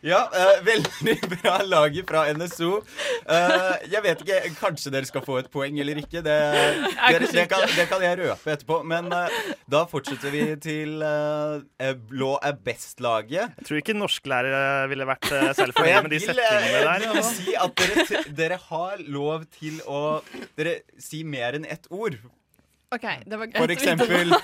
Ja, 0.05 0.25
uh, 0.29 0.59
veldig 0.67 1.17
bra 1.35 1.59
laget 1.65 2.09
fra 2.09 2.27
NSO. 2.37 2.83
Uh, 3.25 3.75
jeg 3.89 4.05
vet 4.05 4.25
ikke, 4.25 4.41
Kanskje 4.59 4.93
dere 4.93 5.09
skal 5.09 5.25
få 5.25 5.39
et 5.41 5.49
poeng 5.53 5.79
eller 5.81 6.03
ikke. 6.03 6.21
Det, 6.25 6.39
dere, 7.11 7.31
det, 7.33 7.47
kan, 7.49 7.65
det 7.73 7.89
kan 7.89 8.05
jeg 8.05 8.21
røpe 8.21 8.53
etterpå. 8.53 8.83
Men 8.85 9.09
uh, 9.13 9.33
da 9.71 9.85
fortsetter 9.89 10.33
vi 10.35 10.45
til 10.61 11.03
eh, 11.05 11.95
blå 12.11 12.35
er 12.45 12.57
best-laget. 12.67 13.55
Jeg 13.59 13.67
tror 13.69 13.81
ikke 13.81 13.97
norsklærere 13.97 14.89
ville 14.91 15.07
vært 15.09 15.31
eh, 15.33 15.51
særlig 15.57 15.77
fornøyd 15.79 16.07
med 16.07 16.15
de 16.15 16.21
eh, 16.21 16.27
setningene 16.29 16.85
der. 16.85 17.05
jeg 17.07 17.17
vil 17.17 17.27
si 17.31 17.57
at 17.65 17.83
dere, 17.83 18.23
dere 18.41 18.61
har 18.69 19.05
lov 19.09 19.47
til 19.59 19.81
å 19.89 20.03
Dere 20.59 20.81
si 21.01 21.23
mer 21.27 21.57
enn 21.59 21.65
ett 21.69 21.87
ord. 21.91 22.17
OK, 22.95 23.07
det 23.27 23.39
var 23.41 23.49
greit. 23.51 23.59
For 23.59 23.73
eksempel, 23.77 24.35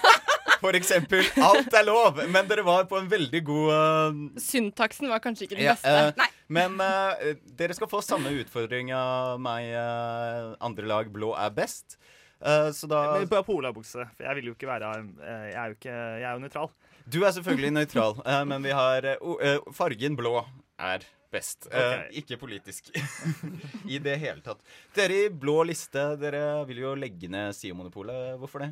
for 0.61 0.77
eksempel 0.79 1.25
Alt 1.43 1.73
er 1.77 1.85
lov, 1.89 2.21
men 2.31 2.49
dere 2.51 2.65
var 2.67 2.85
på 2.91 2.99
en 3.01 3.09
veldig 3.11 3.41
god 3.47 3.73
uh... 3.73 4.21
Syntaksen 4.41 5.09
var 5.11 5.23
kanskje 5.25 5.47
ikke 5.49 5.59
den 5.59 5.67
ja, 5.69 5.75
beste. 5.77 6.25
eh, 6.25 6.37
Men 6.53 6.77
uh, 6.81 7.35
dere 7.59 7.77
skal 7.77 7.91
få 7.91 8.01
samme 8.05 8.33
utfordring 8.43 8.91
av 8.97 9.39
meg, 9.43 9.69
eh, 9.73 10.51
andre 10.67 10.89
lag 10.91 11.11
blå 11.15 11.33
er 11.39 11.53
best. 11.55 11.97
Eh, 12.41 12.71
så 12.73 12.89
da 12.89 13.03
Men 13.19 13.29
Bare 13.29 13.45
på 13.45 13.53
polabukse 13.53 14.07
for 14.17 14.25
jeg 14.25 14.39
vil 14.39 14.47
jo 14.49 14.55
ikke 14.57 14.69
være 14.71 14.91
eh, 14.97 15.47
Jeg 15.51 15.59
er 15.61 15.67
jo 15.69 15.75
ikke 15.77 15.93
Jeg 15.93 16.25
er 16.25 16.33
jo 16.39 16.41
nøytral. 16.47 16.71
Du 17.11 17.19
er 17.27 17.35
selvfølgelig 17.37 17.73
nøytral, 17.77 18.21
eh, 18.25 18.45
men 18.49 18.65
vi 18.65 18.73
har 18.77 19.05
eh, 19.13 19.25
eh, 19.45 19.73
Fargen 19.77 20.17
blå 20.17 20.39
er 20.81 21.05
best. 21.31 21.69
Eh, 21.71 21.77
Ok. 22.09 22.15
ikke 22.23 22.39
politisk. 22.41 22.89
I 23.95 24.01
det 24.03 24.17
hele 24.19 24.41
tatt. 24.43 24.65
Dere 24.97 25.19
i 25.27 25.29
blå 25.31 25.61
liste, 25.69 26.03
dere 26.19 26.65
vil 26.67 26.81
jo 26.83 26.95
legge 26.99 27.29
ned 27.31 27.53
SIO-monopolet. 27.55 28.33
Hvorfor 28.41 28.65
det? 28.65 28.71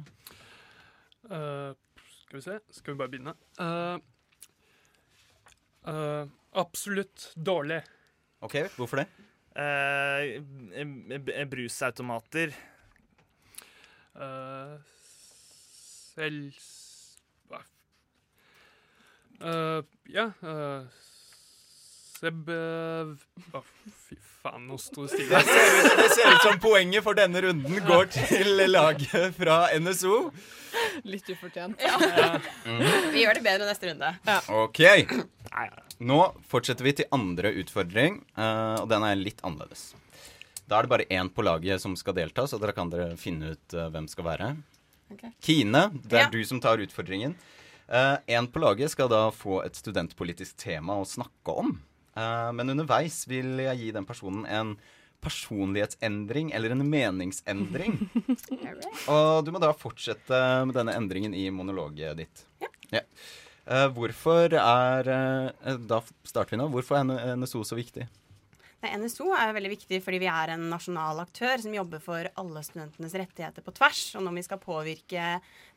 Eh, 1.27 1.73
skal 2.23 2.39
vi 2.39 2.43
se, 2.45 2.59
skal 2.71 2.95
vi 2.95 2.99
bare 3.01 3.13
begynne? 3.13 3.35
Uh, 3.59 3.99
uh, 5.89 6.29
absolutt 6.61 7.33
dårlig. 7.35 7.81
OK, 8.45 8.61
hvorfor 8.77 9.03
det? 9.03 9.09
Brusautomater. 11.51 12.55
Uh, 14.15 14.79
selv... 16.15 16.55
Ja 20.09 20.25
uh, 20.43 20.87
Seb... 22.19 22.49
eh, 22.51 23.11
Å, 23.55 23.61
fy 24.09 24.17
faen, 24.43 24.65
nå 24.69 24.79
sto 24.81 25.05
det 25.07 25.13
stille. 25.15 25.39
Det 25.39 26.09
ser, 26.15 26.33
ut, 26.33 26.43
som 26.45 26.59
poenget 26.63 27.05
for 27.07 27.15
denne 27.19 27.43
runden 27.45 27.79
går 27.87 28.09
til 28.15 28.65
laget 28.71 29.35
fra 29.37 29.59
NSO. 29.79 30.17
Litt 31.09 31.29
ufortjent. 31.31 31.79
Vi 33.15 33.23
gjør 33.23 33.39
det 33.39 33.45
bedre 33.47 33.69
neste 33.69 33.91
runde. 33.93 34.11
OK. 34.65 34.83
Nå 36.09 36.19
fortsetter 36.51 36.87
vi 36.87 36.93
til 37.01 37.09
andre 37.15 37.53
utfordring, 37.63 38.21
eh, 38.39 38.77
og 38.83 38.89
den 38.91 39.07
er 39.07 39.19
litt 39.19 39.43
annerledes. 39.47 39.93
Da 40.69 40.79
er 40.79 40.85
det 40.87 40.93
bare 40.93 41.07
én 41.15 41.31
på 41.33 41.43
laget 41.47 41.81
som 41.83 41.95
skal 41.97 42.15
delta, 42.19 42.45
så 42.51 42.59
dere 42.61 42.75
kan 42.77 42.91
dere 42.93 43.15
finne 43.21 43.55
ut 43.57 43.75
eh, 43.79 43.89
hvem 43.95 44.07
skal 44.11 44.27
være. 44.27 44.51
Okay. 45.15 45.31
Kine, 45.43 45.87
det 46.05 46.19
er 46.19 46.27
Ja. 46.27 46.33
du 46.35 46.43
som 46.45 46.61
tar 46.61 46.83
utfordringen. 46.85 47.35
Én 47.89 48.47
på 48.53 48.61
laget 48.61 48.91
skal 48.93 49.09
da 49.09 49.31
få 49.33 49.63
et 49.65 49.79
studentpolitisk 49.79 50.59
tema 50.61 50.99
å 51.01 51.07
snakke 51.09 51.55
om. 51.63 51.71
Eh, 52.19 52.53
men 52.57 52.75
underveis 52.75 53.23
vil 53.31 53.59
jeg 53.63 53.83
gi 53.83 53.91
den 53.95 54.07
personen 54.09 54.47
en 54.51 54.77
personlighetsendring 55.23 56.53
eller 56.55 56.75
en 56.75 56.85
meningsendring. 56.87 57.97
Og 59.15 59.45
du 59.47 59.51
må 59.55 59.63
da 59.63 59.73
fortsette 59.75 60.43
med 60.69 60.77
denne 60.79 60.95
endringen 60.99 61.35
i 61.35 61.49
monologet 61.55 62.21
ditt. 62.23 62.45
Ja. 62.95 63.03
Eh, 63.69 63.89
hvorfor 63.93 64.55
er 64.57 65.11
eh, 65.13 65.75
Da 65.91 66.01
starter 66.25 66.55
vi 66.55 66.61
nå. 66.63 66.71
Hvorfor 66.73 67.01
er 67.01 67.37
NSO 67.37 67.65
så 67.67 67.77
viktig? 67.79 68.07
NSO 68.87 69.33
er 69.35 69.55
veldig 69.57 69.73
viktig 69.73 69.99
fordi 70.05 70.21
vi 70.23 70.29
er 70.31 70.53
en 70.55 70.69
nasjonal 70.71 71.19
aktør 71.25 71.59
som 71.59 71.75
jobber 71.75 72.03
for 72.03 72.29
alle 72.39 72.63
studentenes 72.63 73.17
rettigheter 73.19 73.65
på 73.67 73.75
tvers. 73.75 74.03
Og 74.15 74.23
når 74.23 74.37
vi 74.39 74.45
skal 74.47 74.61
påvirke 74.63 75.31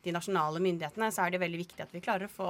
de 0.06 0.14
nasjonale 0.14 0.62
myndighetene, 0.62 1.10
så 1.14 1.26
er 1.26 1.34
det 1.34 1.42
veldig 1.42 1.62
viktig 1.64 1.82
at 1.82 1.96
vi 1.96 2.04
klarer 2.04 2.30
å 2.30 2.34
få 2.34 2.50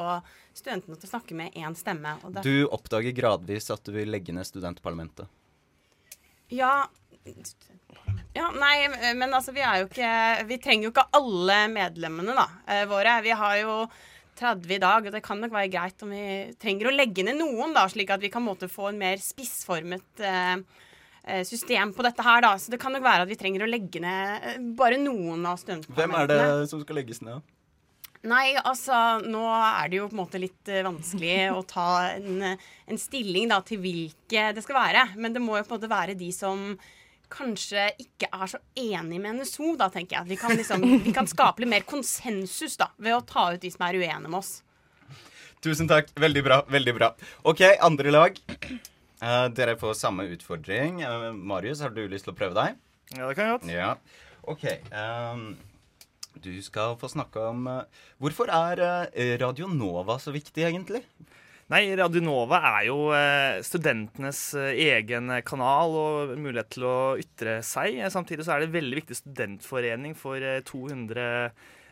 studentene 0.52 1.00
til 1.00 1.08
å 1.08 1.14
snakke 1.14 1.38
med 1.40 1.56
én 1.56 1.78
stemme. 1.80 2.18
Du 2.44 2.68
oppdager 2.68 3.16
gradvis 3.16 3.72
at 3.72 3.86
du 3.88 3.96
vil 3.96 4.12
legge 4.12 4.36
ned 4.36 4.48
studentparlamentet. 4.50 5.30
Ja 6.52 6.90
ja, 8.34 8.48
nei, 8.56 9.14
men 9.14 9.34
altså, 9.34 9.52
vi 9.54 9.62
er 9.62 9.82
jo 9.82 9.90
ikke 9.90 10.12
Vi 10.50 10.58
trenger 10.64 10.88
jo 10.88 10.94
ikke 10.94 11.10
alle 11.18 11.58
medlemmene, 11.72 12.34
da, 12.38 12.48
eh, 12.66 12.86
våre. 12.90 13.20
Vi 13.22 13.36
har 13.36 13.58
jo 13.62 13.76
30 14.42 14.76
i 14.76 14.82
dag, 14.82 15.08
og 15.08 15.16
det 15.16 15.24
kan 15.26 15.40
nok 15.42 15.54
være 15.54 15.72
greit 15.72 16.06
om 16.06 16.12
vi 16.14 16.26
trenger 16.62 16.90
å 16.90 16.96
legge 16.96 17.26
ned 17.28 17.40
noen, 17.40 17.76
da, 17.78 17.86
slik 17.92 18.12
at 18.14 18.24
vi 18.24 18.32
kan 18.34 18.44
måte, 18.46 18.72
få 18.72 18.90
en 18.90 19.00
mer 19.00 19.22
spissformet 19.22 20.26
eh, 20.26 20.58
eh, 21.24 21.42
system 21.48 21.94
på 21.96 22.06
dette 22.08 22.26
her, 22.26 22.44
da. 22.46 22.56
Så 22.60 22.74
det 22.74 22.82
kan 22.82 22.94
nok 22.96 23.06
være 23.06 23.28
at 23.28 23.32
vi 23.32 23.40
trenger 23.40 23.66
å 23.66 23.72
legge 23.72 24.04
ned 24.04 24.52
eh, 24.52 24.62
bare 24.78 25.00
noen 25.02 25.46
av 25.50 25.62
Hvem 25.62 26.20
er 26.20 26.32
det 26.34 26.44
som 26.74 26.84
skal 26.84 27.02
legges 27.02 27.24
ned? 27.26 27.42
Nei, 28.22 28.54
altså, 28.54 28.94
nå 29.26 29.42
er 29.50 29.88
det 29.90 29.98
jo 29.98 30.08
på 30.10 30.14
en 30.14 30.22
måte 30.22 30.42
litt 30.42 30.70
eh, 30.70 30.84
vanskelig 30.86 31.38
å 31.56 31.64
ta 31.66 31.88
en, 32.20 32.44
en 32.54 33.00
stilling 33.02 33.50
da, 33.50 33.64
til 33.66 33.82
hvilke 33.82 34.52
det 34.54 34.62
skal 34.62 34.78
være. 34.78 35.08
Men 35.18 35.34
det 35.34 35.42
må 35.42 35.58
jo 35.58 35.66
på 35.66 35.74
en 35.74 35.80
måte 35.80 35.90
være 35.90 36.18
de 36.20 36.30
som 36.36 36.76
kanskje 37.32 37.88
ikke 38.02 38.30
er 38.32 38.50
så 38.52 38.60
enig 38.78 39.22
med 39.24 39.40
NSO, 39.40 39.76
da, 39.80 39.88
tenker 39.94 40.20
jeg. 40.20 40.32
Vi 40.34 40.40
kan, 40.42 40.54
liksom, 40.58 40.84
vi 41.06 41.14
kan 41.16 41.30
skape 41.30 41.64
litt 41.64 41.72
mer 41.72 41.88
konsensus 41.88 42.78
da, 42.82 42.92
ved 43.02 43.18
å 43.18 43.24
ta 43.28 43.52
ut 43.56 43.64
de 43.64 43.72
som 43.74 43.88
er 43.88 44.00
uenige 44.02 44.28
med 44.28 44.40
oss. 44.42 44.60
Tusen 45.62 45.90
takk. 45.90 46.10
Veldig 46.18 46.42
bra. 46.46 46.64
veldig 46.74 46.94
bra. 46.98 47.12
OK, 47.46 47.62
andre 47.86 48.14
lag. 48.14 48.40
Uh, 49.22 49.46
dere 49.54 49.76
får 49.78 50.00
samme 50.00 50.26
utfordring. 50.34 51.04
Uh, 51.06 51.30
Marius, 51.38 51.84
har 51.86 51.94
du 51.94 52.02
lyst 52.10 52.26
til 52.26 52.34
å 52.34 52.38
prøve 52.38 52.58
deg? 52.58 52.80
Ja, 53.14 53.28
det 53.28 53.36
kan 53.38 53.46
jeg 53.46 53.58
godt. 53.60 53.68
Ja. 53.70 53.92
OK. 54.50 54.66
Um, 54.90 55.52
du 56.42 56.56
skal 56.66 56.96
få 56.98 57.12
snakke 57.12 57.44
om 57.52 57.68
uh, 57.70 58.08
Hvorfor 58.24 58.50
er 58.50 58.82
Radio 59.44 59.70
Nova 59.70 60.18
så 60.24 60.34
viktig, 60.34 60.66
egentlig? 60.66 61.04
Nei, 61.72 61.86
Radionova 61.96 62.58
er 62.74 62.88
jo 62.90 62.98
eh, 63.16 63.62
studentenes 63.64 64.42
eh, 64.60 64.74
egen 64.92 65.32
kanal 65.48 65.94
og 65.96 66.34
mulighet 66.36 66.74
til 66.76 66.84
å 66.84 66.96
ytre 67.22 67.62
seg. 67.64 67.96
Samtidig 68.12 68.44
så 68.44 68.58
er 68.58 68.64
det 68.64 68.68
en 68.68 68.74
veldig 68.76 68.98
viktig 69.00 69.16
studentforening 69.22 70.18
for 70.20 70.44
eh, 70.44 70.60
200 70.68 71.30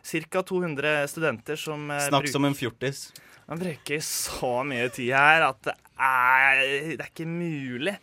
Ca. 0.00 0.42
200 0.48 1.08
studenter 1.12 1.56
som 1.60 1.88
eh, 1.92 2.02
Snakk 2.08 2.26
bruker, 2.26 2.34
som 2.36 2.48
en 2.48 2.56
fjortis. 2.56 3.00
Man 3.48 3.60
bruker 3.60 4.04
så 4.04 4.52
mye 4.68 4.88
tid 4.92 5.14
her 5.16 5.46
at 5.48 5.62
det 5.70 5.76
er, 5.96 6.60
det 6.96 7.00
er 7.00 7.08
ikke 7.08 7.28
mulig. 7.28 7.96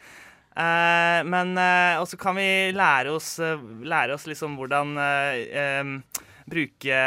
Eh, 0.57 1.21
men 1.29 1.53
eh, 1.61 2.01
Og 2.01 2.09
så 2.09 2.17
kan 2.17 2.37
vi 2.41 2.73
lære 2.73 3.13
oss, 3.13 3.35
lære 3.37 4.17
oss 4.17 4.25
liksom 4.29 4.57
hvordan 4.57 4.97
eh, 4.97 6.25
bruke 6.47 6.99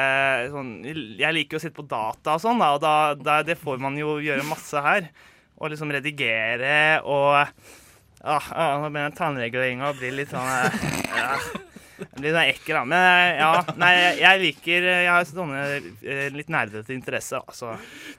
sånn 0.53 0.73
Jeg 0.85 1.33
liker 1.37 1.59
å 1.59 1.63
sitte 1.63 1.79
på 1.79 1.89
data 1.89 2.37
og 2.37 2.43
sånn, 2.43 2.61
og 2.61 2.81
da, 2.83 2.95
da, 3.17 3.41
det 3.47 3.59
får 3.61 3.81
man 3.83 3.97
jo 3.99 4.19
gjøre 4.23 4.47
masse 4.49 4.85
her. 4.85 5.11
Og 5.61 5.73
liksom 5.73 5.93
redigere 5.93 7.01
og 7.05 7.35
ah, 7.37 7.51
ah, 8.25 8.79
Nå 8.81 8.89
begynner 8.89 9.17
tannreguleringa 9.17 9.91
å 9.91 9.99
bli 9.99 10.13
litt 10.15 10.33
sånn 10.33 10.49
eh, 10.49 10.87
ja. 11.13 11.35
blir 12.17 12.33
sånn 12.33 12.49
ekkel, 12.49 12.79
da. 12.79 12.85
Men 12.89 13.05
eh, 13.05 13.41
ja, 13.41 13.51
nei, 13.81 13.93
jeg 14.23 14.43
liker 14.45 14.89
Jeg 14.89 15.09
har 15.11 15.29
sånne 15.29 15.65
eh, 15.77 16.27
litt 16.35 16.53
nerdete 16.53 16.95
interesse, 16.97 17.41
altså. 17.41 17.77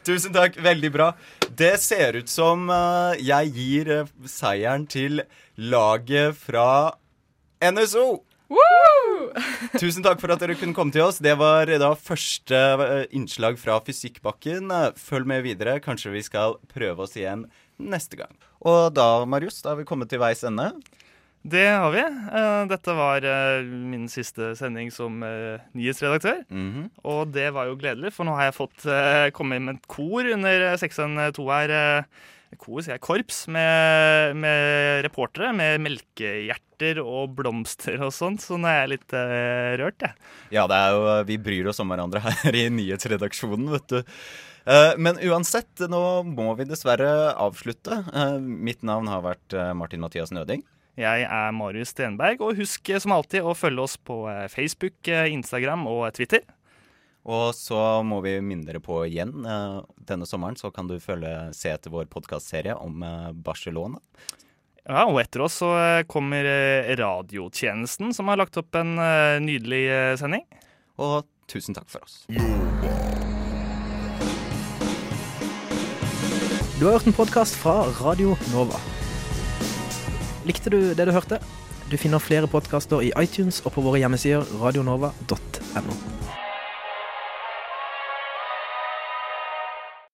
Tusen 0.07 0.35
takk, 0.35 0.59
veldig 0.61 0.93
bra. 0.93 1.11
Det 1.49 1.73
ser 1.81 2.19
ut 2.21 2.31
som 2.31 2.69
eh, 2.69 3.21
jeg 3.25 3.53
gir 3.57 3.93
eh, 3.99 4.11
seieren 4.29 4.85
til 4.89 5.23
laget 5.57 6.37
fra 6.37 6.67
NSO. 7.61 8.21
Tusen 9.81 10.03
takk 10.03 10.19
for 10.21 10.33
at 10.33 10.41
dere 10.43 10.57
kunne 10.59 10.75
komme 10.75 10.93
til 10.93 11.05
oss. 11.05 11.21
Det 11.23 11.33
var 11.39 11.69
da 11.81 11.91
første 11.95 12.57
eh, 12.85 13.03
innslag 13.15 13.59
fra 13.61 13.77
Fysikkbakken. 13.85 14.71
Eh, 14.75 14.89
Følg 14.99 15.29
med 15.29 15.45
videre. 15.47 15.79
Kanskje 15.83 16.13
vi 16.15 16.23
skal 16.25 16.57
prøve 16.71 17.05
oss 17.07 17.15
igjen 17.19 17.45
neste 17.81 18.19
gang. 18.19 18.33
Og 18.67 18.91
da, 18.93 19.23
Marius, 19.25 19.61
da 19.63 19.73
har 19.73 19.79
vi 19.79 19.87
kommet 19.89 20.11
til 20.11 20.21
veis 20.21 20.43
ende. 20.47 20.67
Det 21.41 21.63
har 21.71 21.89
vi. 21.95 22.01
Eh, 22.03 22.63
Dette 22.69 22.93
var 22.97 23.25
eh, 23.25 23.63
min 23.65 24.05
siste 24.11 24.51
sending 24.59 24.91
som 24.93 25.21
nyhetsredaktør. 25.23 25.63
nyhetsredaktør. 25.73 26.43
-hmm. 26.51 26.89
Og 27.03 27.31
det 27.33 27.53
var 27.53 27.65
jo 27.65 27.79
gledelig, 27.79 28.13
for 28.13 28.23
nå 28.25 28.35
har 28.35 28.43
jeg 28.51 28.59
fått 28.59 28.85
eh, 28.85 29.31
komme 29.31 29.55
inn 29.55 29.65
med 29.65 29.75
et 29.75 29.87
kor 29.87 30.21
under 30.33 30.77
612 30.77 31.49
her. 31.49 31.69
eh, 31.69 32.03
Kor, 32.57 32.81
sier 32.81 32.97
jeg. 32.97 33.01
Korps 33.01 33.47
med, 33.47 34.35
med 34.35 35.03
reportere 35.05 35.53
med 35.55 35.79
melkehjerter 36.81 37.01
og 37.03 37.35
blomster 37.35 38.01
og 38.01 38.11
sånt. 38.13 38.41
Så 38.41 38.57
nå 38.57 38.67
er 38.67 38.81
jeg 38.85 38.91
litt 38.97 39.13
uh, 39.13 39.77
rørt, 39.81 40.01
jeg. 40.01 40.15
Ja, 40.51 40.67
det 40.67 40.75
er 40.75 40.91
jo, 40.95 41.25
vi 41.27 41.37
bryr 41.37 41.67
oss 41.69 41.79
om 41.79 41.89
hverandre 41.89 42.19
her 42.21 42.55
i 42.55 42.69
nyhetsredaksjonen, 42.69 43.69
vet 43.71 43.87
du. 43.89 44.01
Eh, 44.65 44.93
Men 44.97 45.17
uansett, 45.17 45.71
nå 45.89 46.23
må 46.23 46.55
vi 46.55 46.65
dessverre 46.69 47.33
avslutte. 47.33 48.03
Eh, 48.13 48.39
Mitt 48.39 48.83
navn 48.83 49.07
har 49.09 49.23
vært 49.25 49.53
eh, 49.53 49.73
Martin 49.73 50.01
Mathias 50.01 50.31
Nøding. 50.31 50.63
Jeg 50.99 51.23
er 51.23 51.51
Marius 51.55 51.93
Stenberg, 51.95 52.41
og 52.45 52.57
husk 52.59 52.89
eh, 52.91 52.99
som 53.01 53.11
alltid 53.15 53.41
å 53.41 53.55
følge 53.57 53.81
oss 53.81 53.97
på 53.97 54.27
eh, 54.29 54.45
Facebook, 54.53 54.99
eh, 55.09 55.31
Instagram 55.33 55.87
og 55.89 56.11
Twitter. 56.13 56.43
Og 57.25 57.53
så 57.53 58.01
må 58.05 58.17
vi 58.25 58.35
minne 58.41 58.65
dere 58.65 58.81
på 58.81 58.99
igjen, 59.07 59.33
eh, 59.45 59.79
denne 60.09 60.25
sommeren 60.29 60.57
så 60.57 60.71
kan 60.73 60.87
du 60.89 60.95
følge, 61.01 61.31
se 61.57 61.69
etter 61.73 61.93
vår 61.93 62.05
podkastserie 62.13 62.73
om 62.77 63.01
eh, 63.05 63.31
Barcelona. 63.33 63.97
Ja, 64.89 65.03
og 65.05 65.19
etter 65.21 65.43
oss 65.45 65.59
så 65.61 65.69
eh, 65.77 66.03
kommer 66.09 66.47
eh, 66.47 66.89
radiotjenesten, 66.97 68.15
som 68.17 68.31
har 68.31 68.39
lagt 68.41 68.57
opp 68.57 68.75
en 68.79 68.95
eh, 68.97 69.37
nydelig 69.43 69.83
sending. 70.17 70.45
Og 71.01 71.27
tusen 71.51 71.77
takk 71.77 71.89
for 71.91 72.01
oss. 72.05 72.23
Du 76.79 76.87
har 76.87 76.97
hørt 76.97 77.05
en 77.05 77.13
podkast 77.13 77.59
fra 77.61 77.83
Radio 78.01 78.33
Nova. 78.55 78.79
Likte 80.49 80.73
du 80.73 80.79
det 80.97 81.05
du 81.05 81.13
hørte? 81.13 81.37
Du 81.91 81.97
finner 81.99 82.23
flere 82.23 82.49
podkaster 82.49 83.03
i 83.05 83.13
iTunes 83.21 83.61
og 83.67 83.75
på 83.75 83.85
våre 83.85 84.01
hjemmesider 84.01 84.47
radionova.no. 84.63 86.20